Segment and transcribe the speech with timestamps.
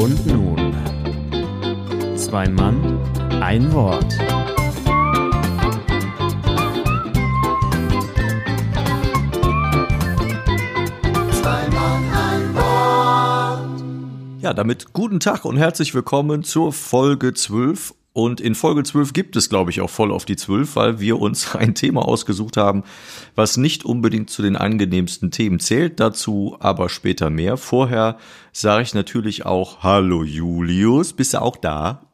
[0.00, 0.74] Und nun,
[2.16, 2.98] zwei Mann,
[3.40, 4.14] ein Wort.
[14.44, 17.94] Ja, damit guten Tag und herzlich willkommen zur Folge 12.
[18.14, 21.18] Und in Folge 12 gibt es, glaube ich, auch voll auf die 12, weil wir
[21.18, 22.84] uns ein Thema ausgesucht haben,
[23.34, 25.98] was nicht unbedingt zu den angenehmsten Themen zählt.
[25.98, 27.56] Dazu aber später mehr.
[27.56, 28.16] Vorher
[28.52, 32.06] sage ich natürlich auch Hallo Julius, bist du auch da?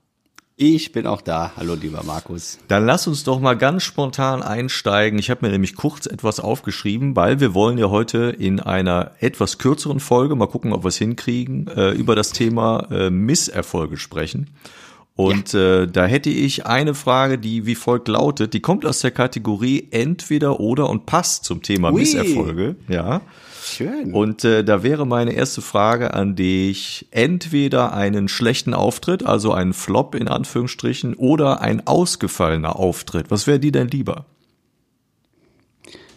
[0.57, 1.53] Ich bin auch da.
[1.57, 2.59] Hallo, lieber Markus.
[2.69, 5.19] Dann lass uns doch mal ganz spontan einsteigen.
[5.19, 9.59] Ich habe mir nämlich kurz etwas aufgeschrieben, weil wir wollen ja heute in einer etwas
[9.59, 14.49] kürzeren Folge, mal gucken, ob wir es hinkriegen, äh, über das Thema äh, Misserfolge sprechen.
[15.21, 15.83] Und ja.
[15.83, 18.55] äh, da hätte ich eine Frage, die wie folgt lautet.
[18.55, 22.01] Die kommt aus der Kategorie entweder oder und passt zum Thema Ui.
[22.01, 22.77] Misserfolge.
[22.89, 23.21] Ja.
[23.63, 24.15] Schön.
[24.15, 29.75] Und äh, da wäre meine erste Frage an dich, entweder einen schlechten Auftritt, also einen
[29.75, 33.31] Flop in Anführungsstrichen, oder ein ausgefallener Auftritt.
[33.31, 34.25] Was wäre dir denn lieber?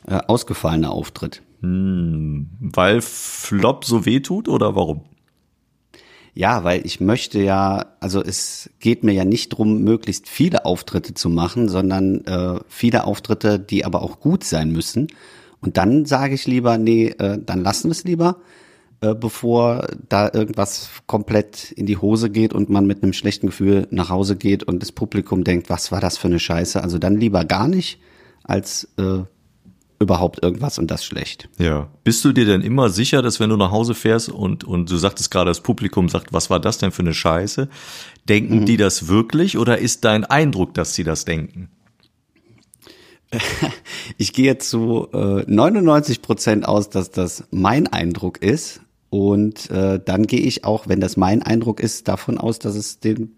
[0.07, 1.41] Äh, ausgefallener Auftritt.
[1.59, 5.01] Hm, weil Flop so weh tut oder warum?
[6.35, 11.13] Ja, weil ich möchte ja, also es geht mir ja nicht drum, möglichst viele Auftritte
[11.13, 15.07] zu machen, sondern äh, viele Auftritte, die aber auch gut sein müssen.
[15.61, 18.37] Und dann sage ich lieber, nee, äh, dann lassen wir es lieber,
[19.01, 23.87] äh, bevor da irgendwas komplett in die Hose geht und man mit einem schlechten Gefühl
[23.91, 26.81] nach Hause geht und das Publikum denkt, was war das für eine Scheiße?
[26.81, 27.99] Also dann lieber gar nicht,
[28.43, 29.19] als äh,
[30.03, 31.49] überhaupt irgendwas und das schlecht.
[31.57, 31.89] Ja.
[32.03, 34.97] Bist du dir denn immer sicher, dass wenn du nach Hause fährst und, und du
[34.97, 37.69] sagtest gerade, das Publikum sagt, was war das denn für eine Scheiße?
[38.29, 38.65] Denken mhm.
[38.65, 41.69] die das wirklich oder ist dein Eindruck, dass sie das denken?
[44.17, 48.81] ich gehe zu äh, 99 Prozent aus, dass das mein Eindruck ist.
[49.09, 52.99] Und äh, dann gehe ich auch, wenn das mein Eindruck ist, davon aus, dass es
[52.99, 53.31] dem,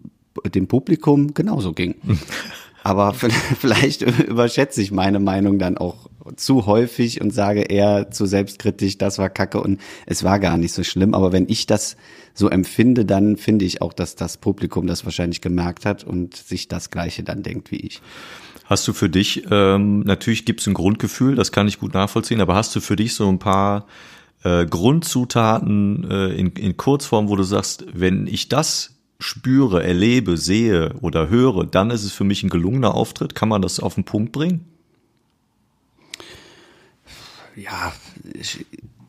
[0.54, 1.96] dem Publikum genauso ging.
[2.86, 3.14] Aber
[3.58, 9.18] vielleicht überschätze ich meine Meinung dann auch zu häufig und sage eher zu selbstkritisch, das
[9.18, 11.12] war kacke und es war gar nicht so schlimm.
[11.12, 11.96] Aber wenn ich das
[12.32, 16.68] so empfinde, dann finde ich auch, dass das Publikum das wahrscheinlich gemerkt hat und sich
[16.68, 18.02] das Gleiche dann denkt wie ich.
[18.66, 22.40] Hast du für dich, ähm, natürlich gibt es ein Grundgefühl, das kann ich gut nachvollziehen,
[22.40, 23.86] aber hast du für dich so ein paar
[24.44, 30.94] äh, Grundzutaten äh, in, in Kurzform, wo du sagst, wenn ich das spüre, erlebe, sehe
[31.00, 33.34] oder höre, dann ist es für mich ein gelungener Auftritt.
[33.34, 34.64] Kann man das auf den Punkt bringen?
[37.54, 37.94] Ja,
[38.34, 38.66] ich,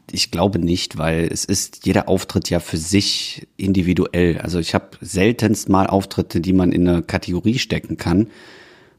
[0.09, 4.38] ich glaube nicht, weil es ist jeder Auftritt ja für sich individuell.
[4.38, 8.28] Also ich habe seltenst mal Auftritte, die man in eine Kategorie stecken kann.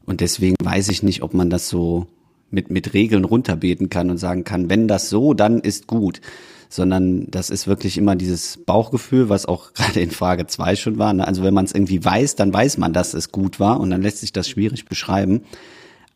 [0.05, 2.07] Und deswegen weiß ich nicht, ob man das so
[2.51, 6.21] mit, mit Regeln runterbeten kann und sagen kann, wenn das so, dann ist gut.
[6.69, 11.13] Sondern das ist wirklich immer dieses Bauchgefühl, was auch gerade in Frage zwei schon war.
[11.13, 11.27] Ne?
[11.27, 14.01] Also wenn man es irgendwie weiß, dann weiß man, dass es gut war und dann
[14.01, 15.41] lässt sich das schwierig beschreiben.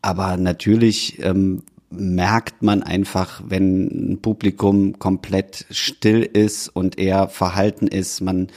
[0.00, 7.86] Aber natürlich ähm, merkt man einfach, wenn ein Publikum komplett still ist und eher verhalten
[7.86, 8.48] ist, man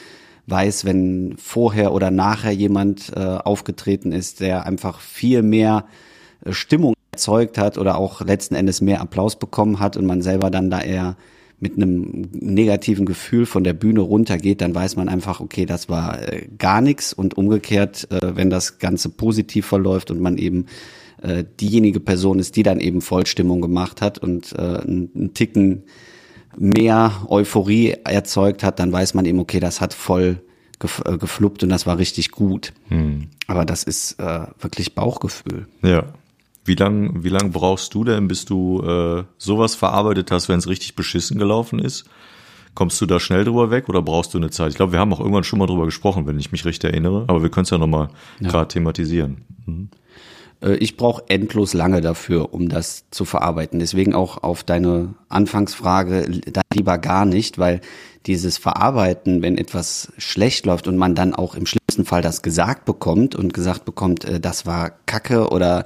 [0.48, 5.86] weiß, wenn vorher oder nachher jemand äh, aufgetreten ist, der einfach viel mehr
[6.44, 10.50] äh, Stimmung erzeugt hat oder auch letzten Endes mehr Applaus bekommen hat und man selber
[10.50, 11.18] dann da eher
[11.60, 16.22] mit einem negativen Gefühl von der Bühne runtergeht, dann weiß man einfach, okay, das war
[16.22, 20.68] äh, gar nichts und umgekehrt, äh, wenn das Ganze positiv verläuft und man eben
[21.22, 25.84] äh, diejenige Person ist, die dann eben Vollstimmung gemacht hat und äh, einen Ticken
[26.56, 30.42] mehr Euphorie erzeugt hat, dann weiß man eben, okay, das hat voll
[30.80, 32.74] gef äh, gefluppt und das war richtig gut.
[32.90, 33.30] Hm.
[33.48, 35.68] Aber das ist äh, wirklich Bauchgefühl.
[35.82, 36.14] Ja.
[36.68, 40.68] Wie lang, wie lang brauchst du denn, bis du äh, sowas verarbeitet hast, wenn es
[40.68, 42.06] richtig beschissen gelaufen ist?
[42.76, 44.70] Kommst du da schnell drüber weg oder brauchst du eine Zeit?
[44.70, 47.24] Ich glaube, wir haben auch irgendwann schon mal drüber gesprochen, wenn ich mich recht erinnere,
[47.28, 48.50] aber wir können es ja nochmal ja.
[48.50, 49.46] gerade thematisieren.
[49.66, 49.90] Mhm.
[50.62, 53.80] Äh, ich brauche endlos lange dafür, um das zu verarbeiten.
[53.80, 57.82] Deswegen auch auf deine Anfangsfrage dann lieber gar nicht, weil
[58.26, 62.86] dieses Verarbeiten, wenn etwas schlecht läuft und man dann auch im schlimmsten Fall das gesagt
[62.86, 65.86] bekommt und gesagt bekommt, äh, das war Kacke oder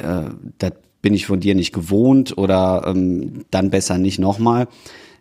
[0.00, 4.68] äh, das bin ich von dir nicht gewohnt oder ähm, dann besser nicht nochmal,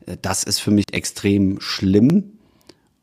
[0.05, 2.33] äh, das ist für mich extrem schlimm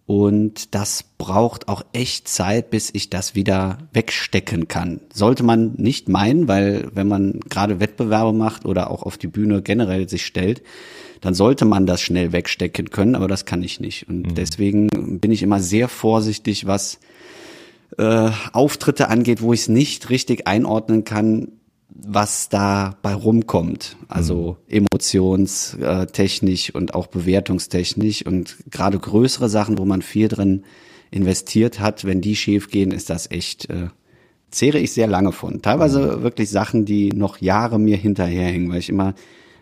[0.06, 5.00] und das braucht auch echt Zeit, bis ich das wieder wegstecken kann.
[5.12, 9.62] Sollte man nicht meinen, weil wenn man gerade Wettbewerbe macht oder auch auf die Bühne
[9.62, 10.62] generell sich stellt,
[11.20, 14.08] dann sollte man das schnell wegstecken können, aber das kann ich nicht.
[14.08, 14.34] Und mhm.
[14.36, 14.88] deswegen
[15.20, 17.00] bin ich immer sehr vorsichtig, was
[17.98, 21.48] äh, Auftritte angeht, wo ich es nicht richtig einordnen kann,
[21.88, 23.96] was da bei rumkommt.
[24.08, 24.86] Also mhm.
[24.92, 30.64] emotionstechnisch und auch bewertungstechnisch und gerade größere Sachen, wo man viel drin
[31.10, 33.88] investiert hat, wenn die schief gehen, ist das echt, äh,
[34.50, 35.62] zehre ich sehr lange von.
[35.62, 36.22] Teilweise mhm.
[36.22, 39.14] wirklich Sachen, die noch Jahre mir hinterherhängen, weil ich immer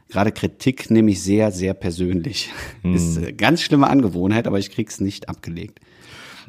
[0.09, 2.50] gerade Kritik nehme ich sehr, sehr persönlich.
[2.82, 2.97] Mhm.
[2.97, 5.81] Ist eine ganz schlimme Angewohnheit, aber ich krieg's nicht abgelegt.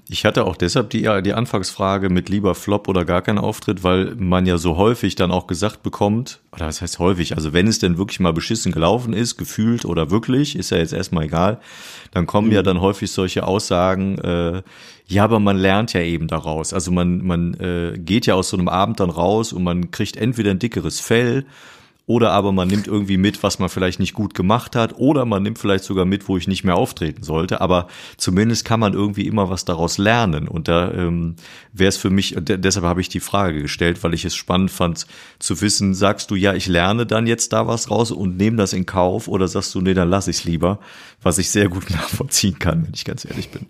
[0.08, 4.14] Ich hatte auch deshalb die, die Anfangsfrage mit lieber Flop oder gar kein Auftritt, weil
[4.16, 7.80] man ja so häufig dann auch gesagt bekommt, oder was heißt häufig, also wenn es
[7.80, 11.60] denn wirklich mal beschissen gelaufen ist, gefühlt oder wirklich, ist ja jetzt erstmal egal,
[12.12, 12.54] dann kommen mhm.
[12.54, 14.62] ja dann häufig solche Aussagen, äh,
[15.08, 16.74] ja, aber man lernt ja eben daraus.
[16.74, 20.18] Also man, man äh, geht ja aus so einem Abend dann raus und man kriegt
[20.18, 21.46] entweder ein dickeres Fell
[22.08, 24.94] oder aber man nimmt irgendwie mit, was man vielleicht nicht gut gemacht hat.
[24.98, 27.62] Oder man nimmt vielleicht sogar mit, wo ich nicht mehr auftreten sollte.
[27.62, 27.88] Aber
[28.18, 30.48] zumindest kann man irgendwie immer was daraus lernen.
[30.48, 31.36] Und da ähm,
[31.74, 35.08] wäre es für mich, deshalb habe ich die Frage gestellt, weil ich es spannend fand
[35.40, 38.74] zu wissen, sagst du, ja, ich lerne dann jetzt da was raus und nehme das
[38.74, 40.80] in Kauf oder sagst du, nee, dann lass ich es lieber,
[41.24, 43.66] was ich sehr gut nachvollziehen kann, wenn ich ganz ehrlich bin.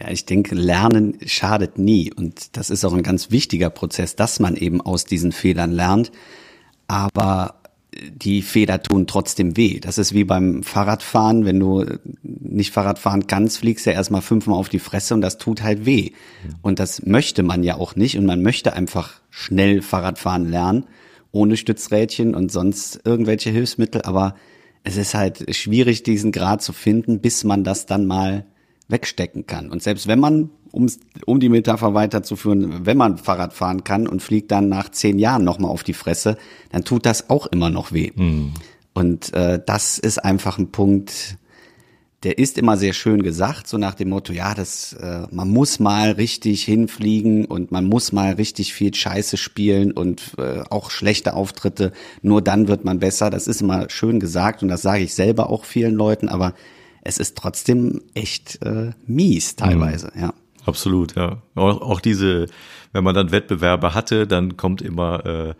[0.00, 2.10] Ja, ich denke, Lernen schadet nie.
[2.14, 6.10] Und das ist auch ein ganz wichtiger Prozess, dass man eben aus diesen Fehlern lernt
[6.90, 7.54] aber
[7.92, 9.78] die Feder tun trotzdem weh.
[9.78, 11.44] Das ist wie beim Fahrradfahren.
[11.44, 11.84] Wenn du
[12.22, 15.62] nicht Fahrrad fahren kannst, fliegst du ja erstmal fünfmal auf die Fresse und das tut
[15.62, 16.10] halt weh.
[16.62, 20.86] Und das möchte man ja auch nicht und man möchte einfach schnell Fahrradfahren lernen,
[21.30, 24.02] ohne Stützrädchen und sonst irgendwelche Hilfsmittel.
[24.02, 24.34] Aber
[24.82, 28.46] es ist halt schwierig, diesen Grad zu finden, bis man das dann mal
[28.90, 29.70] wegstecken kann.
[29.70, 30.86] Und selbst wenn man um,
[31.26, 35.44] um die Metapher weiterzuführen, wenn man Fahrrad fahren kann und fliegt dann nach zehn Jahren
[35.44, 36.36] nochmal auf die Fresse,
[36.70, 38.12] dann tut das auch immer noch weh.
[38.14, 38.52] Mhm.
[38.92, 41.36] Und äh, das ist einfach ein Punkt,
[42.22, 45.80] der ist immer sehr schön gesagt, so nach dem Motto, ja, das, äh, man muss
[45.80, 51.32] mal richtig hinfliegen und man muss mal richtig viel Scheiße spielen und äh, auch schlechte
[51.32, 53.30] Auftritte, nur dann wird man besser.
[53.30, 56.54] Das ist immer schön gesagt und das sage ich selber auch vielen Leuten, aber
[57.02, 60.20] es ist trotzdem echt äh, mies teilweise, mhm.
[60.20, 60.34] ja.
[60.66, 61.42] Absolut, ja.
[61.54, 62.46] Auch, auch diese,
[62.92, 65.54] wenn man dann Wettbewerbe hatte, dann kommt immer, äh,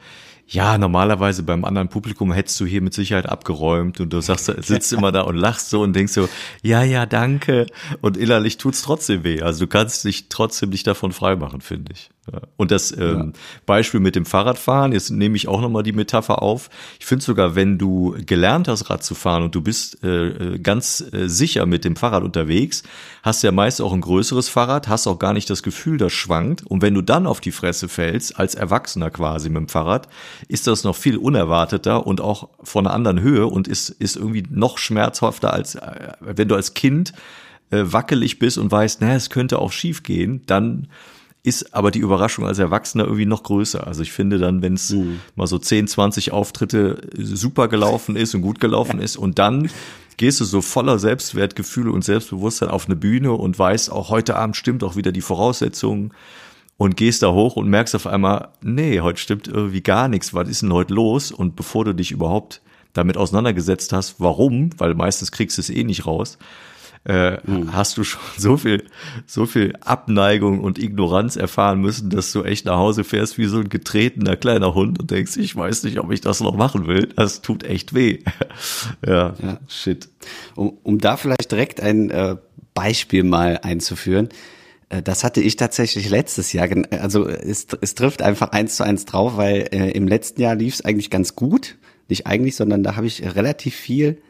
[0.46, 4.92] ja, normalerweise beim anderen Publikum hättest du hier mit Sicherheit abgeräumt und du sagst, sitzt
[4.92, 6.28] immer da und lachst so und denkst so,
[6.62, 7.66] ja, ja, danke.
[8.00, 9.42] Und innerlich tut's trotzdem weh.
[9.42, 12.10] Also du kannst dich trotzdem nicht davon freimachen, finde ich.
[12.56, 13.40] Und das ähm, ja.
[13.66, 16.68] Beispiel mit dem Fahrradfahren, jetzt nehme ich auch nochmal die Metapher auf.
[16.98, 20.58] Ich finde sogar, wenn du gelernt hast, Rad zu fahren und du bist äh, äh,
[20.58, 22.82] ganz äh, sicher mit dem Fahrrad unterwegs,
[23.22, 26.62] hast ja meist auch ein größeres Fahrrad, hast auch gar nicht das Gefühl, das schwankt.
[26.66, 30.08] Und wenn du dann auf die Fresse fällst, als Erwachsener quasi mit dem Fahrrad,
[30.46, 34.44] ist das noch viel unerwarteter und auch von einer anderen Höhe und ist, ist irgendwie
[34.50, 37.12] noch schmerzhafter, als äh, wenn du als Kind
[37.70, 40.88] äh, wackelig bist und weißt, naja, es könnte auch schief gehen, dann
[41.42, 43.86] ist aber die Überraschung als Erwachsener irgendwie noch größer.
[43.86, 45.20] Also ich finde dann, wenn es mhm.
[45.36, 49.70] mal so 10, 20 Auftritte super gelaufen ist und gut gelaufen ist und dann
[50.18, 54.54] gehst du so voller Selbstwertgefühle und Selbstbewusstsein auf eine Bühne und weißt, auch heute Abend
[54.54, 56.12] stimmt auch wieder die Voraussetzungen
[56.76, 60.46] und gehst da hoch und merkst auf einmal, nee, heute stimmt irgendwie gar nichts, was
[60.46, 61.32] ist denn heute los?
[61.32, 62.60] Und bevor du dich überhaupt
[62.92, 66.36] damit auseinandergesetzt hast, warum, weil meistens kriegst du es eh nicht raus,
[67.06, 67.74] äh, mhm.
[67.74, 68.84] hast du schon so viel,
[69.26, 73.58] so viel Abneigung und Ignoranz erfahren müssen, dass du echt nach Hause fährst wie so
[73.58, 77.08] ein getretener kleiner Hund und denkst, ich weiß nicht, ob ich das noch machen will.
[77.16, 78.18] Das tut echt weh.
[79.06, 80.08] ja, ja, shit.
[80.54, 82.36] Um, um da vielleicht direkt ein äh,
[82.74, 84.28] Beispiel mal einzuführen.
[84.90, 86.68] Äh, das hatte ich tatsächlich letztes Jahr.
[86.90, 90.74] Also es, es trifft einfach eins zu eins drauf, weil äh, im letzten Jahr lief
[90.74, 91.78] es eigentlich ganz gut.
[92.08, 94.20] Nicht eigentlich, sondern da habe ich relativ viel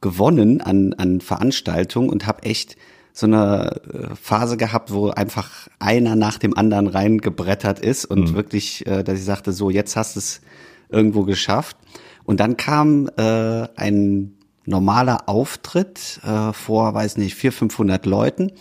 [0.00, 2.76] gewonnen an, an Veranstaltungen und habe echt
[3.12, 8.34] so eine äh, Phase gehabt, wo einfach einer nach dem anderen reingebrettert ist und mhm.
[8.34, 10.40] wirklich, äh, dass ich sagte, so jetzt hast du es
[10.88, 11.76] irgendwo geschafft.
[12.24, 18.52] Und dann kam äh, ein normaler Auftritt äh, vor, weiß nicht, vier, 500 Leuten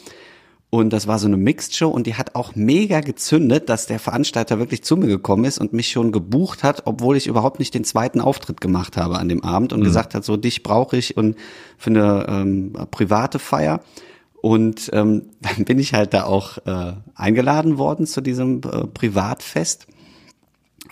[0.71, 3.97] und das war so eine Mixed Show und die hat auch mega gezündet, dass der
[3.97, 7.73] Veranstalter wirklich zu mir gekommen ist und mich schon gebucht hat, obwohl ich überhaupt nicht
[7.73, 9.85] den zweiten Auftritt gemacht habe an dem Abend und mhm.
[9.85, 11.37] gesagt hat, so dich brauche ich und
[11.77, 13.81] für eine ähm, private Feier.
[14.41, 19.87] Und ähm, dann bin ich halt da auch äh, eingeladen worden zu diesem äh, Privatfest.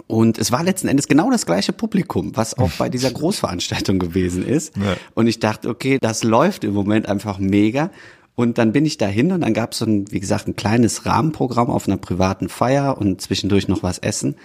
[0.07, 4.43] Und es war letzten Endes genau das gleiche Publikum, was auch bei dieser Großveranstaltung gewesen
[4.43, 4.75] ist.
[4.75, 4.95] Ja.
[5.13, 7.91] Und ich dachte, okay, das läuft im Moment einfach mega.
[8.39, 11.07] Und dann bin ich dahin und dann gab es so ein, wie gesagt, ein kleines
[11.07, 14.35] Rahmenprogramm auf einer privaten Feier und zwischendurch noch was essen.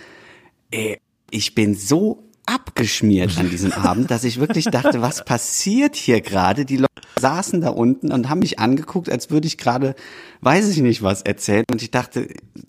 [0.70, 0.98] Ey,
[1.30, 6.64] ich bin so abgeschmiert an diesem Abend, dass ich wirklich dachte, was passiert hier gerade?
[6.64, 6.88] Die Leute
[7.20, 9.94] saßen da unten und haben mich angeguckt, als würde ich gerade,
[10.40, 11.66] weiß ich nicht was erzählen.
[11.70, 12.28] Und ich dachte,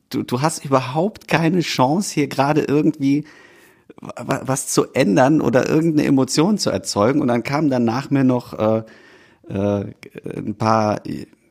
[0.09, 3.23] du, du hast überhaupt keine Chance hier gerade irgendwie
[3.97, 7.21] was zu ändern oder irgendeine Emotion zu erzeugen.
[7.21, 8.83] Und dann kamen dann nach mir noch äh,
[9.49, 9.85] äh,
[10.35, 11.01] ein paar,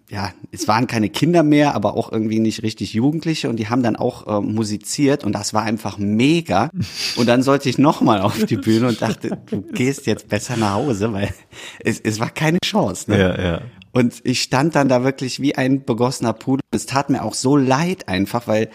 [0.08, 3.82] ja, es waren keine Kinder mehr, aber auch irgendwie nicht richtig Jugendliche und die haben
[3.82, 6.70] dann auch äh, musiziert und das war einfach mega.
[7.16, 10.74] Und dann sollte ich nochmal auf die Bühne und dachte, du gehst jetzt besser nach
[10.74, 11.32] Hause, weil
[11.80, 13.10] es, es war keine Chance.
[13.10, 13.18] Ne?
[13.18, 13.60] Ja, ja.
[13.92, 16.62] Und ich stand dann da wirklich wie ein begossener Pudel.
[16.70, 18.70] Es tat mir auch so leid einfach, weil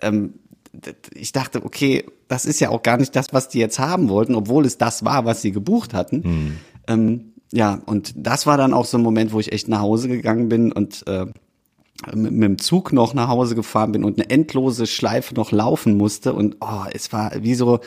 [0.00, 0.34] ähm,
[1.14, 4.34] ich dachte, okay, das ist ja auch gar nicht das, was die jetzt haben wollten,
[4.34, 6.22] obwohl es das war, was sie gebucht hatten.
[6.24, 6.58] Mhm.
[6.86, 10.08] Ähm, ja, und das war dann auch so ein Moment, wo ich echt nach Hause
[10.08, 11.26] gegangen bin und äh,
[12.14, 15.96] mit, mit dem Zug noch nach Hause gefahren bin und eine endlose Schleife noch laufen
[15.96, 16.32] musste.
[16.32, 17.80] Und oh, es war wie so,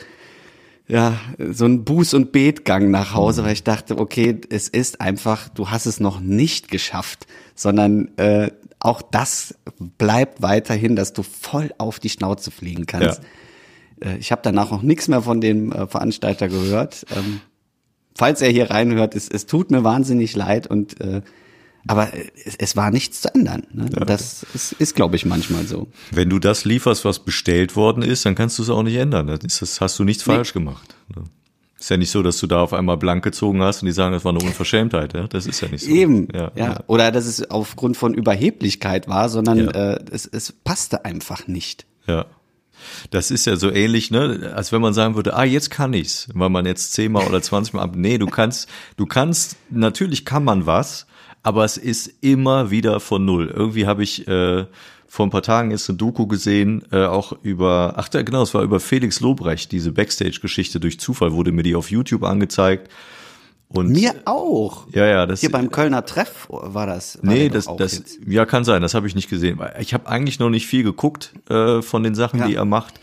[0.86, 5.48] ja, so ein Buß- und Betgang nach Hause, weil ich dachte, okay, es ist einfach,
[5.48, 9.56] du hast es noch nicht geschafft, sondern äh, auch das
[9.98, 13.20] bleibt weiterhin, dass du voll auf die Schnauze fliegen kannst.
[14.00, 14.12] Ja.
[14.12, 17.04] Äh, ich habe danach auch nichts mehr von dem äh, Veranstalter gehört.
[17.16, 17.40] Ähm,
[18.16, 21.22] falls er hier reinhört, es, es tut mir wahnsinnig leid und äh,
[21.88, 22.08] aber
[22.44, 23.62] es, es war nichts zu ändern.
[23.72, 23.86] Ne?
[23.96, 24.04] Ja.
[24.04, 25.88] Das ist, ist glaube ich, manchmal so.
[26.10, 29.28] Wenn du das lieferst, was bestellt worden ist, dann kannst du es auch nicht ändern.
[29.28, 30.34] Das, das hast du nichts nee.
[30.34, 30.96] falsch gemacht.
[31.14, 31.22] Ne?
[31.78, 34.12] Ist ja nicht so, dass du da auf einmal blank gezogen hast und die sagen,
[34.12, 35.12] das war eine Unverschämtheit.
[35.14, 35.28] Ja?
[35.28, 35.90] Das ist ja nicht so.
[35.90, 36.66] Eben, ja, ja.
[36.66, 36.80] ja.
[36.86, 41.86] Oder dass es aufgrund von Überheblichkeit war, sondern äh, es, es passte einfach nicht.
[42.06, 42.26] Ja.
[43.10, 46.28] Das ist ja so ähnlich, ne, als wenn man sagen würde, ah, jetzt kann ich's,
[46.34, 47.94] weil man jetzt zehnmal oder zwanzigmal ab.
[47.96, 51.06] Nee, du kannst, du kannst, natürlich kann man was,
[51.42, 53.52] aber es ist immer wieder von null.
[53.54, 54.66] Irgendwie habe ich äh,
[55.06, 58.62] vor ein paar Tagen ist eine Doku gesehen, äh, auch über, ach genau, es war
[58.62, 62.90] über Felix Lobrecht, diese Backstage-Geschichte durch Zufall wurde mir die auf YouTube angezeigt.
[63.68, 64.86] Und, Mir auch.
[64.92, 67.18] Ja, ja, das hier beim Kölner Treff war das.
[67.22, 68.18] War nee, das, das, jetzt.
[68.26, 68.80] ja, kann sein.
[68.80, 69.58] Das habe ich nicht gesehen.
[69.80, 72.46] Ich habe eigentlich noch nicht viel geguckt äh, von den Sachen, ja.
[72.46, 72.94] die er macht.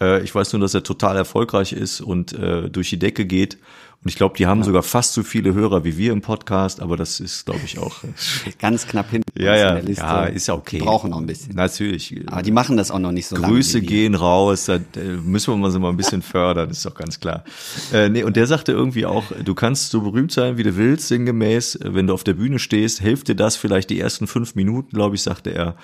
[0.00, 3.58] Äh, ich weiß nur, dass er total erfolgreich ist und äh, durch die Decke geht.
[4.04, 4.64] Und ich glaube, die haben ja.
[4.64, 7.98] sogar fast so viele Hörer wie wir im Podcast, aber das ist, glaube ich, auch
[8.58, 10.78] ganz knapp hinten ja, ja, ja, ist ja okay.
[10.78, 11.54] Die brauchen noch ein bisschen.
[11.54, 12.20] Natürlich.
[12.26, 13.54] Aber die machen das auch noch nicht so lange.
[13.54, 14.80] Grüße gehen raus, da
[15.22, 17.44] müssen wir mal so mal ein bisschen fördern, ist doch ganz klar.
[17.92, 21.06] Äh, nee, und der sagte irgendwie auch, du kannst so berühmt sein, wie du willst,
[21.06, 24.90] sinngemäß, wenn du auf der Bühne stehst, hilft dir das vielleicht die ersten fünf Minuten,
[24.96, 25.76] glaube ich, sagte er.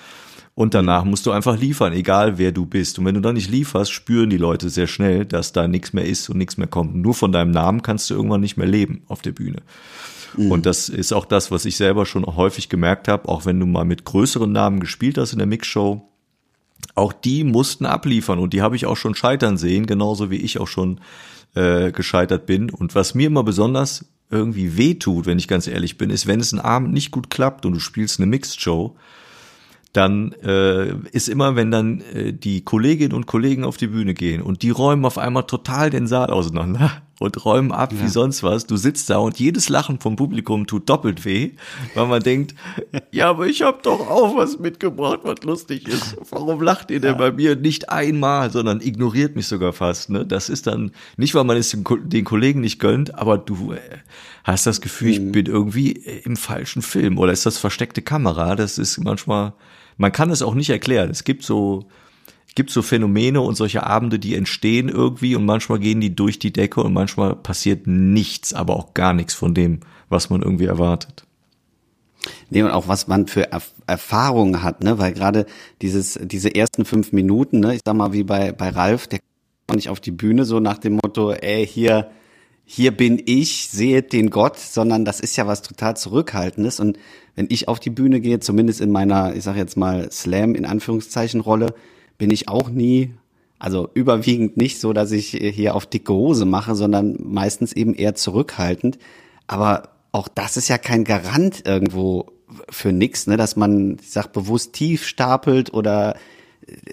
[0.59, 2.99] Und danach musst du einfach liefern, egal wer du bist.
[2.99, 6.05] Und wenn du dann nicht lieferst, spüren die Leute sehr schnell, dass da nichts mehr
[6.05, 6.95] ist und nichts mehr kommt.
[6.95, 9.61] nur von deinem Namen kannst du irgendwann nicht mehr leben auf der Bühne.
[10.35, 10.51] Mhm.
[10.51, 13.65] Und das ist auch das, was ich selber schon häufig gemerkt habe, auch wenn du
[13.65, 16.05] mal mit größeren Namen gespielt hast in der Mixshow.
[16.93, 20.59] Auch die mussten abliefern und die habe ich auch schon scheitern sehen, genauso wie ich
[20.59, 20.99] auch schon
[21.55, 22.69] äh, gescheitert bin.
[22.69, 26.51] Und was mir immer besonders irgendwie wehtut, wenn ich ganz ehrlich bin, ist, wenn es
[26.51, 28.97] einen Abend nicht gut klappt und du spielst eine Mixed Show,
[29.93, 34.41] dann äh, ist immer, wenn dann äh, die Kolleginnen und Kollegen auf die Bühne gehen
[34.41, 38.01] und die räumen auf einmal total den Saal auseinander und räumen ab ja.
[38.01, 38.65] wie sonst was.
[38.65, 41.51] Du sitzt da und jedes Lachen vom Publikum tut doppelt weh,
[41.93, 42.55] weil man denkt,
[43.11, 46.17] ja, aber ich habe doch auch was mitgebracht, was lustig ist.
[46.31, 47.17] Warum lacht ihr denn ja.
[47.17, 50.09] bei mir nicht einmal, sondern ignoriert mich sogar fast?
[50.09, 50.25] Ne?
[50.25, 53.79] Das ist dann nicht, weil man es den Kollegen nicht gönnt, aber du äh,
[54.43, 55.31] hast das Gefühl, ich mhm.
[55.31, 58.55] bin irgendwie im falschen Film oder ist das versteckte Kamera?
[58.55, 59.53] Das ist manchmal
[59.99, 61.11] man kann es auch nicht erklären.
[61.11, 61.85] Es gibt so,
[62.55, 66.53] gibt so Phänomene und solche Abende, die entstehen irgendwie und manchmal gehen die durch die
[66.53, 69.79] Decke und manchmal passiert nichts, aber auch gar nichts von dem,
[70.09, 71.25] was man irgendwie erwartet.
[72.49, 75.45] Nee, und auch was man für Erf Erfahrungen hat, ne, weil gerade
[75.81, 79.19] dieses, diese ersten fünf Minuten, ne, ich sag mal, wie bei, bei Ralf, der
[79.67, 82.11] kommt nicht auf die Bühne so nach dem Motto, ey, hier,
[82.65, 86.79] hier bin ich, sehet den Gott, sondern das ist ja was total Zurückhaltendes.
[86.79, 86.99] Und
[87.35, 90.65] wenn ich auf die Bühne gehe, zumindest in meiner, ich sag jetzt mal, Slam in
[90.65, 91.73] Anführungszeichen Rolle,
[92.19, 93.15] bin ich auch nie,
[93.57, 98.13] also überwiegend nicht so, dass ich hier auf dicke Hose mache, sondern meistens eben eher
[98.13, 98.99] zurückhaltend.
[99.47, 102.27] Aber auch das ist ja kein Garant irgendwo
[102.69, 106.15] für nix, ne, dass man, ich sag bewusst tief stapelt oder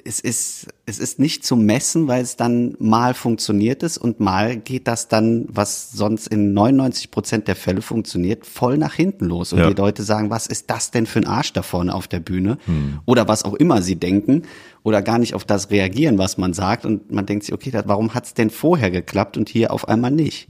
[0.05, 4.57] es ist, es ist nicht zu messen, weil es dann mal funktioniert ist und mal
[4.57, 9.53] geht das dann, was sonst in 99 Prozent der Fälle funktioniert, voll nach hinten los.
[9.53, 9.69] Und ja.
[9.69, 12.59] die Leute sagen, was ist das denn für ein Arsch da vorne auf der Bühne?
[12.67, 13.01] Hm.
[13.05, 14.43] Oder was auch immer sie denken
[14.83, 16.85] oder gar nicht auf das reagieren, was man sagt.
[16.85, 20.11] Und man denkt sich, okay, warum hat es denn vorher geklappt und hier auf einmal
[20.11, 20.49] nicht?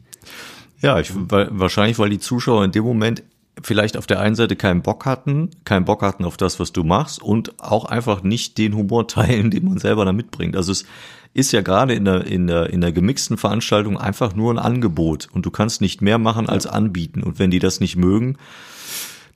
[0.83, 3.23] Ja, ich, weil, wahrscheinlich, weil die Zuschauer in dem Moment
[3.63, 6.85] vielleicht auf der einen Seite keinen Bock hatten, keinen Bock hatten auf das, was du
[6.85, 10.57] machst und auch einfach nicht den Humor teilen, den man selber da mitbringt.
[10.57, 10.85] Also es
[11.35, 15.29] ist ja gerade in der, in der, in der gemixten Veranstaltung einfach nur ein Angebot
[15.33, 17.23] und du kannst nicht mehr machen als anbieten.
[17.23, 18.39] Und wenn die das nicht mögen,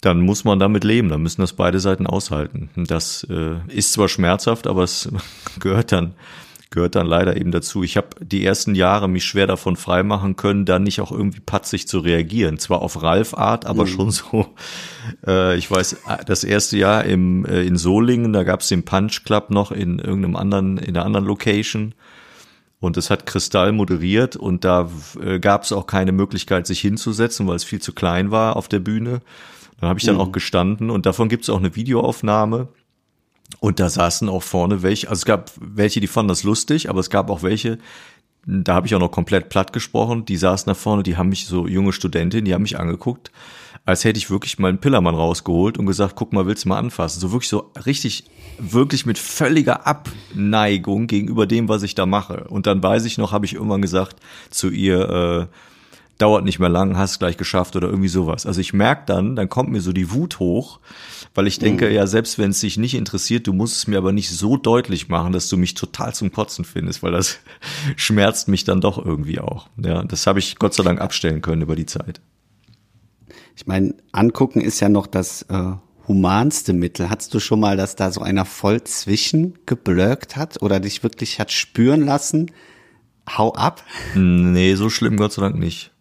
[0.01, 2.71] dann muss man damit leben, dann müssen das beide Seiten aushalten.
[2.75, 5.11] Das äh, ist zwar schmerzhaft, aber es
[5.61, 6.15] gehört dann
[6.71, 7.83] gehört dann leider eben dazu.
[7.83, 11.89] Ich habe die ersten Jahre mich schwer davon freimachen können, dann nicht auch irgendwie patzig
[11.89, 12.59] zu reagieren.
[12.59, 13.89] Zwar auf Ralf Art, aber mhm.
[13.89, 14.47] schon so.
[15.27, 15.97] Äh, ich weiß,
[16.27, 19.99] das erste Jahr im äh, in Solingen, da gab es den Punch Club noch in
[19.99, 21.95] irgendeinem anderen in einer anderen Location.
[22.79, 24.89] Und es hat Kristall moderiert und da
[25.23, 28.69] äh, gab es auch keine Möglichkeit, sich hinzusetzen, weil es viel zu klein war auf
[28.69, 29.21] der Bühne.
[29.81, 30.21] Da habe ich dann mhm.
[30.23, 32.69] auch gestanden und davon gibt es auch eine Videoaufnahme.
[33.59, 37.01] Und da saßen auch vorne welche, also es gab welche, die fanden das lustig, aber
[37.01, 37.79] es gab auch welche,
[38.47, 41.47] da habe ich auch noch komplett platt gesprochen, die saßen da vorne, die haben mich
[41.47, 43.31] so junge Studentinnen, die haben mich angeguckt,
[43.85, 46.79] als hätte ich wirklich mal einen Pillermann rausgeholt und gesagt, guck mal, willst du mal
[46.79, 47.21] anfassen?
[47.21, 48.25] So wirklich so richtig,
[48.59, 52.45] wirklich mit völliger Abneigung gegenüber dem, was ich da mache.
[52.49, 54.17] Und dann weiß ich noch, habe ich irgendwann gesagt
[54.51, 55.70] zu ihr, äh,
[56.21, 58.47] dauert nicht mehr lang, hast gleich geschafft oder irgendwie sowas.
[58.47, 60.81] Also ich merke dann, dann kommt mir so die Wut hoch,
[61.35, 61.93] weil ich denke, mhm.
[61.93, 65.09] ja, selbst wenn es dich nicht interessiert, du musst es mir aber nicht so deutlich
[65.09, 67.39] machen, dass du mich total zum Kotzen findest, weil das
[67.97, 69.69] schmerzt mich dann doch irgendwie auch.
[69.77, 72.21] Ja, das habe ich Gott sei Dank abstellen können über die Zeit.
[73.57, 75.73] Ich meine, angucken ist ja noch das äh,
[76.09, 77.11] humanste Mittel.
[77.11, 81.39] Hattest du schon mal, dass da so einer voll zwischen geblöckt hat oder dich wirklich
[81.39, 82.51] hat spüren lassen?
[83.29, 83.85] Hau ab?
[84.15, 85.93] Nee, so schlimm Gott sei Dank nicht.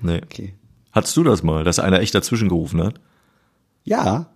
[0.00, 0.20] Nee.
[0.24, 0.54] Okay.
[0.92, 3.00] Hattest du das mal, dass einer echt dazwischen gerufen hat?
[3.84, 4.26] Ja,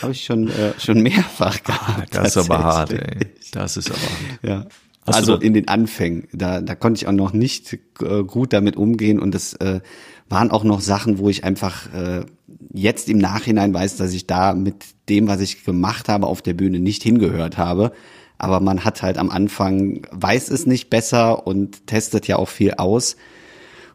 [0.00, 2.14] habe ich schon, äh, schon mehrfach ah, gehabt.
[2.14, 3.26] das ist aber hart, ey.
[3.52, 4.38] Das ist aber hart.
[4.42, 4.66] Ja.
[5.04, 8.76] Hast also in den Anfängen, da, da konnte ich auch noch nicht äh, gut damit
[8.76, 9.80] umgehen und das äh,
[10.28, 12.24] waren auch noch Sachen, wo ich einfach äh,
[12.72, 16.54] jetzt im Nachhinein weiß, dass ich da mit dem, was ich gemacht habe auf der
[16.54, 17.92] Bühne, nicht hingehört habe.
[18.38, 22.74] Aber man hat halt am Anfang, weiß es nicht besser und testet ja auch viel
[22.74, 23.16] aus.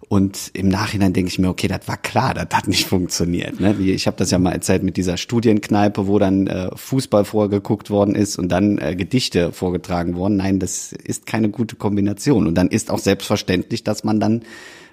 [0.10, 3.60] Und im Nachhinein denke ich mir, okay, das war klar, das hat nicht funktioniert.
[3.60, 3.76] Ne?
[3.80, 8.16] Ich habe das ja mal erzählt mit dieser Studienkneipe, wo dann äh, Fußball vorgeguckt worden
[8.16, 10.38] ist und dann äh, Gedichte vorgetragen worden.
[10.38, 12.48] Nein, das ist keine gute Kombination.
[12.48, 14.44] Und dann ist auch selbstverständlich, dass man dann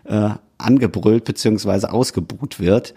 [0.05, 2.95] äh, angebrüllt beziehungsweise ausgebuht wird,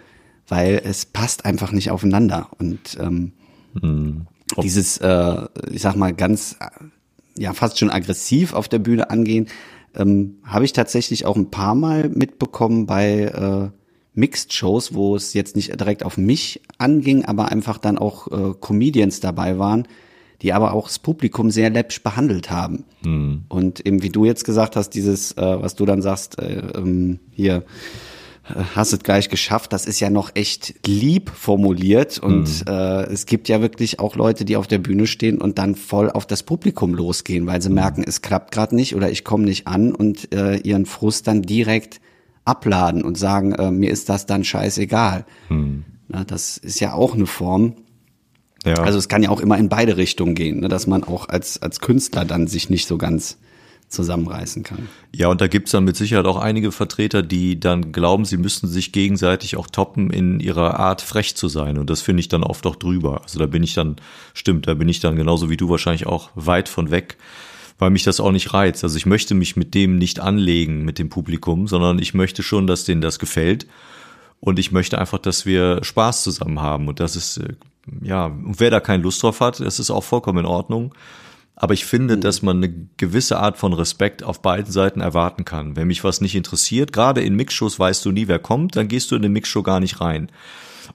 [0.47, 2.49] weil es passt einfach nicht aufeinander.
[2.57, 3.33] Und ähm,
[3.79, 4.25] hm.
[4.63, 6.57] dieses, äh, ich sag mal, ganz,
[7.37, 9.47] ja, fast schon aggressiv auf der Bühne angehen,
[9.97, 13.69] ähm, habe ich tatsächlich auch ein paar Mal mitbekommen bei äh,
[14.17, 19.19] Mixed-Shows, wo es jetzt nicht direkt auf mich anging, aber einfach dann auch äh, Comedians
[19.19, 19.87] dabei waren,
[20.41, 22.85] die aber auch das Publikum sehr läppisch behandelt haben.
[23.03, 23.45] Mhm.
[23.49, 27.19] Und eben wie du jetzt gesagt hast, dieses, äh, was du dann sagst, äh, ähm,
[27.31, 27.63] hier,
[28.75, 29.73] hast es gleich geschafft.
[29.73, 32.71] Das ist ja noch echt lieb formuliert und mhm.
[32.71, 36.09] äh, es gibt ja wirklich auch Leute, die auf der Bühne stehen und dann voll
[36.09, 37.75] auf das Publikum losgehen, weil sie mhm.
[37.75, 41.41] merken, es klappt gerade nicht oder ich komme nicht an und äh, ihren Frust dann
[41.41, 41.99] direkt
[42.45, 45.25] abladen und sagen, äh, mir ist das dann scheißegal.
[45.49, 45.83] Mhm.
[46.07, 47.73] Na, das ist ja auch eine Form.
[48.65, 48.75] Ja.
[48.75, 51.61] Also es kann ja auch immer in beide Richtungen gehen, ne, dass man auch als
[51.61, 53.37] als Künstler dann sich nicht so ganz
[53.89, 54.89] zusammenreißen kann.
[55.15, 58.67] Ja, und da gibt's dann mit Sicherheit auch einige Vertreter, die dann glauben, sie müssten
[58.67, 61.77] sich gegenseitig auch toppen in ihrer Art frech zu sein.
[61.77, 63.21] Und das finde ich dann oft auch drüber.
[63.23, 63.95] Also da bin ich dann,
[64.33, 67.17] stimmt, da bin ich dann genauso wie du wahrscheinlich auch weit von weg,
[67.79, 68.83] weil mich das auch nicht reizt.
[68.83, 72.67] Also ich möchte mich mit dem nicht anlegen, mit dem Publikum, sondern ich möchte schon,
[72.67, 73.67] dass denen das gefällt.
[74.39, 76.89] Und ich möchte einfach, dass wir Spaß zusammen haben.
[76.89, 77.53] Und das ist, äh,
[78.01, 80.93] ja, wer da keine Lust drauf hat, das ist auch vollkommen in Ordnung.
[81.59, 82.21] Aber ich finde, mhm.
[82.21, 85.75] dass man eine gewisse Art von Respekt auf beiden Seiten erwarten kann.
[85.75, 89.09] Wenn mich was nicht interessiert, gerade in Mixshows weißt du nie, wer kommt, dann gehst
[89.09, 90.31] du in eine Mixshow gar nicht rein.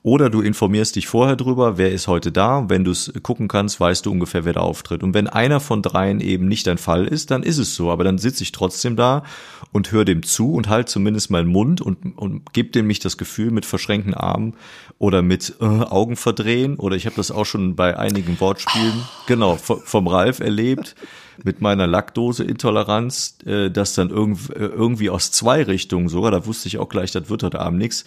[0.04, 2.64] Oder du informierst dich vorher drüber, wer ist heute da.
[2.68, 5.04] Wenn du es gucken kannst, weißt du ungefähr, wer da auftritt.
[5.04, 7.88] Und wenn einer von dreien eben nicht dein Fall ist, dann ist es so.
[7.92, 9.22] Aber dann sitze ich trotzdem da
[9.70, 13.16] und höre dem zu und halt zumindest meinen Mund und, und gebe dem nicht das
[13.16, 14.54] Gefühl mit verschränkten Armen
[14.98, 16.76] oder mit äh, Augen verdrehen.
[16.78, 20.96] Oder ich habe das auch schon bei einigen Wortspielen, genau, vom Ralf erlebt
[21.44, 26.66] mit meiner Laktoseintoleranz, äh, dass dann irgend, äh, irgendwie aus zwei Richtungen sogar, da wusste
[26.66, 28.04] ich auch gleich, das wird heute Abend nichts,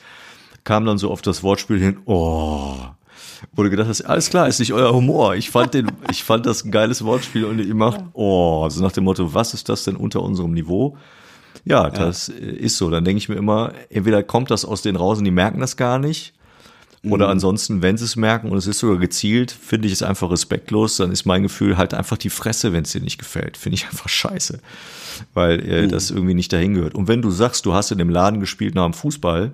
[0.65, 2.75] kam dann so auf das Wortspiel hin, oh,
[3.55, 5.35] du gedacht hast, alles klar, ist nicht euer Humor.
[5.35, 8.91] Ich fand den, ich fand das ein geiles Wortspiel und ihr macht, oh, so nach
[8.91, 10.97] dem Motto, was ist das denn unter unserem Niveau?
[11.63, 12.35] Ja, das ja.
[12.35, 12.89] ist so.
[12.89, 15.77] Dann denke ich mir immer, entweder kommt das aus den raus und die merken das
[15.77, 16.33] gar nicht.
[17.03, 17.33] Oder mhm.
[17.33, 20.97] ansonsten, wenn sie es merken und es ist sogar gezielt, finde ich es einfach respektlos,
[20.97, 23.57] dann ist mein Gefühl halt einfach die Fresse, wenn es dir nicht gefällt.
[23.57, 24.59] Finde ich einfach scheiße.
[25.33, 25.89] Weil äh, mhm.
[25.89, 26.95] das irgendwie nicht dahin gehört.
[26.95, 29.53] Und wenn du sagst, du hast in dem Laden gespielt nach dem Fußball,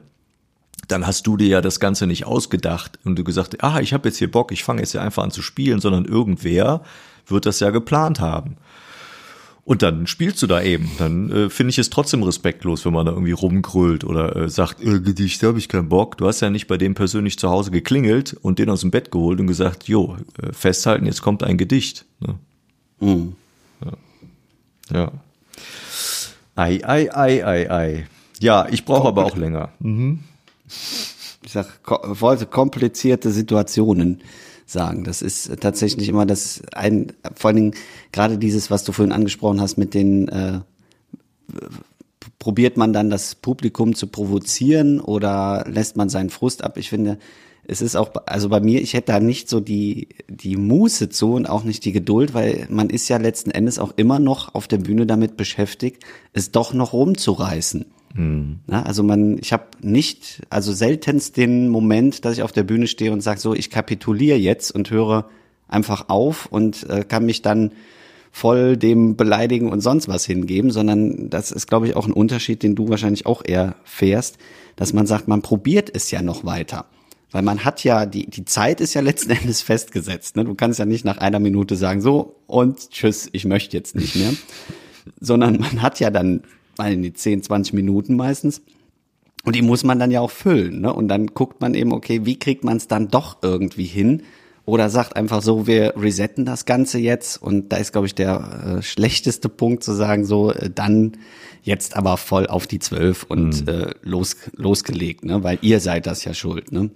[0.91, 4.09] dann hast du dir ja das Ganze nicht ausgedacht und du gesagt, ah, ich habe
[4.09, 6.81] jetzt hier Bock, ich fange jetzt hier einfach an zu spielen, sondern irgendwer
[7.27, 8.57] wird das ja geplant haben.
[9.63, 10.89] Und dann spielst du da eben.
[10.97, 14.83] Dann äh, finde ich es trotzdem respektlos, wenn man da irgendwie rumgrölt oder äh, sagt,
[14.83, 16.17] äh, Gedicht, da habe ich keinen Bock.
[16.17, 19.11] Du hast ja nicht bei dem persönlich zu Hause geklingelt und den aus dem Bett
[19.11, 22.05] geholt und gesagt, jo, äh, festhalten, jetzt kommt ein Gedicht.
[22.19, 22.35] Ne?
[22.99, 23.35] Mhm.
[23.85, 23.91] Ja.
[24.93, 25.11] Ja.
[26.55, 28.07] Ei, ei, ei, ei, ei.
[28.39, 29.69] Ja, ich brauche aber auch länger.
[31.43, 31.79] Ich sag,
[32.19, 34.21] wollte komplizierte Situationen
[34.65, 35.03] sagen.
[35.03, 37.75] Das ist tatsächlich immer das ein, vor allen Dingen
[38.11, 40.59] gerade dieses, was du vorhin angesprochen hast mit den, äh,
[42.39, 46.77] probiert man dann das Publikum zu provozieren oder lässt man seinen Frust ab?
[46.77, 47.17] Ich finde,
[47.67, 51.33] es ist auch, also bei mir, ich hätte da nicht so die, die Muße zu
[51.33, 54.67] und auch nicht die Geduld, weil man ist ja letzten Endes auch immer noch auf
[54.67, 56.03] der Bühne damit beschäftigt,
[56.33, 57.85] es doch noch rumzureißen.
[58.13, 58.59] Mhm.
[58.67, 62.87] Na, also man, ich habe nicht, also seltenst den Moment, dass ich auf der Bühne
[62.87, 65.29] stehe und sage so, ich kapituliere jetzt und höre
[65.67, 67.71] einfach auf und äh, kann mich dann
[68.31, 72.63] voll dem Beleidigen und sonst was hingeben, sondern das ist, glaube ich, auch ein Unterschied,
[72.63, 74.37] den du wahrscheinlich auch eher fährst,
[74.75, 76.85] dass man sagt, man probiert es ja noch weiter.
[77.31, 80.35] Weil man hat ja, die, die Zeit ist ja letzten Endes festgesetzt.
[80.35, 80.45] Ne?
[80.45, 84.15] Du kannst ja nicht nach einer Minute sagen, so und tschüss, ich möchte jetzt nicht
[84.15, 84.33] mehr.
[85.19, 86.43] Sondern man hat ja dann,
[86.77, 88.61] meine die 10, 20 Minuten meistens.
[89.43, 90.81] Und die muss man dann ja auch füllen.
[90.81, 90.93] Ne?
[90.93, 94.23] Und dann guckt man eben, okay, wie kriegt man es dann doch irgendwie hin?
[94.65, 97.41] Oder sagt einfach so, wir resetten das Ganze jetzt.
[97.41, 101.13] Und da ist, glaube ich, der äh, schlechteste Punkt zu sagen, so, äh, dann
[101.63, 103.67] jetzt aber voll auf die Zwölf und mhm.
[103.67, 105.43] äh, los, losgelegt, ne?
[105.43, 106.91] Weil ihr seid das ja schuld, ne?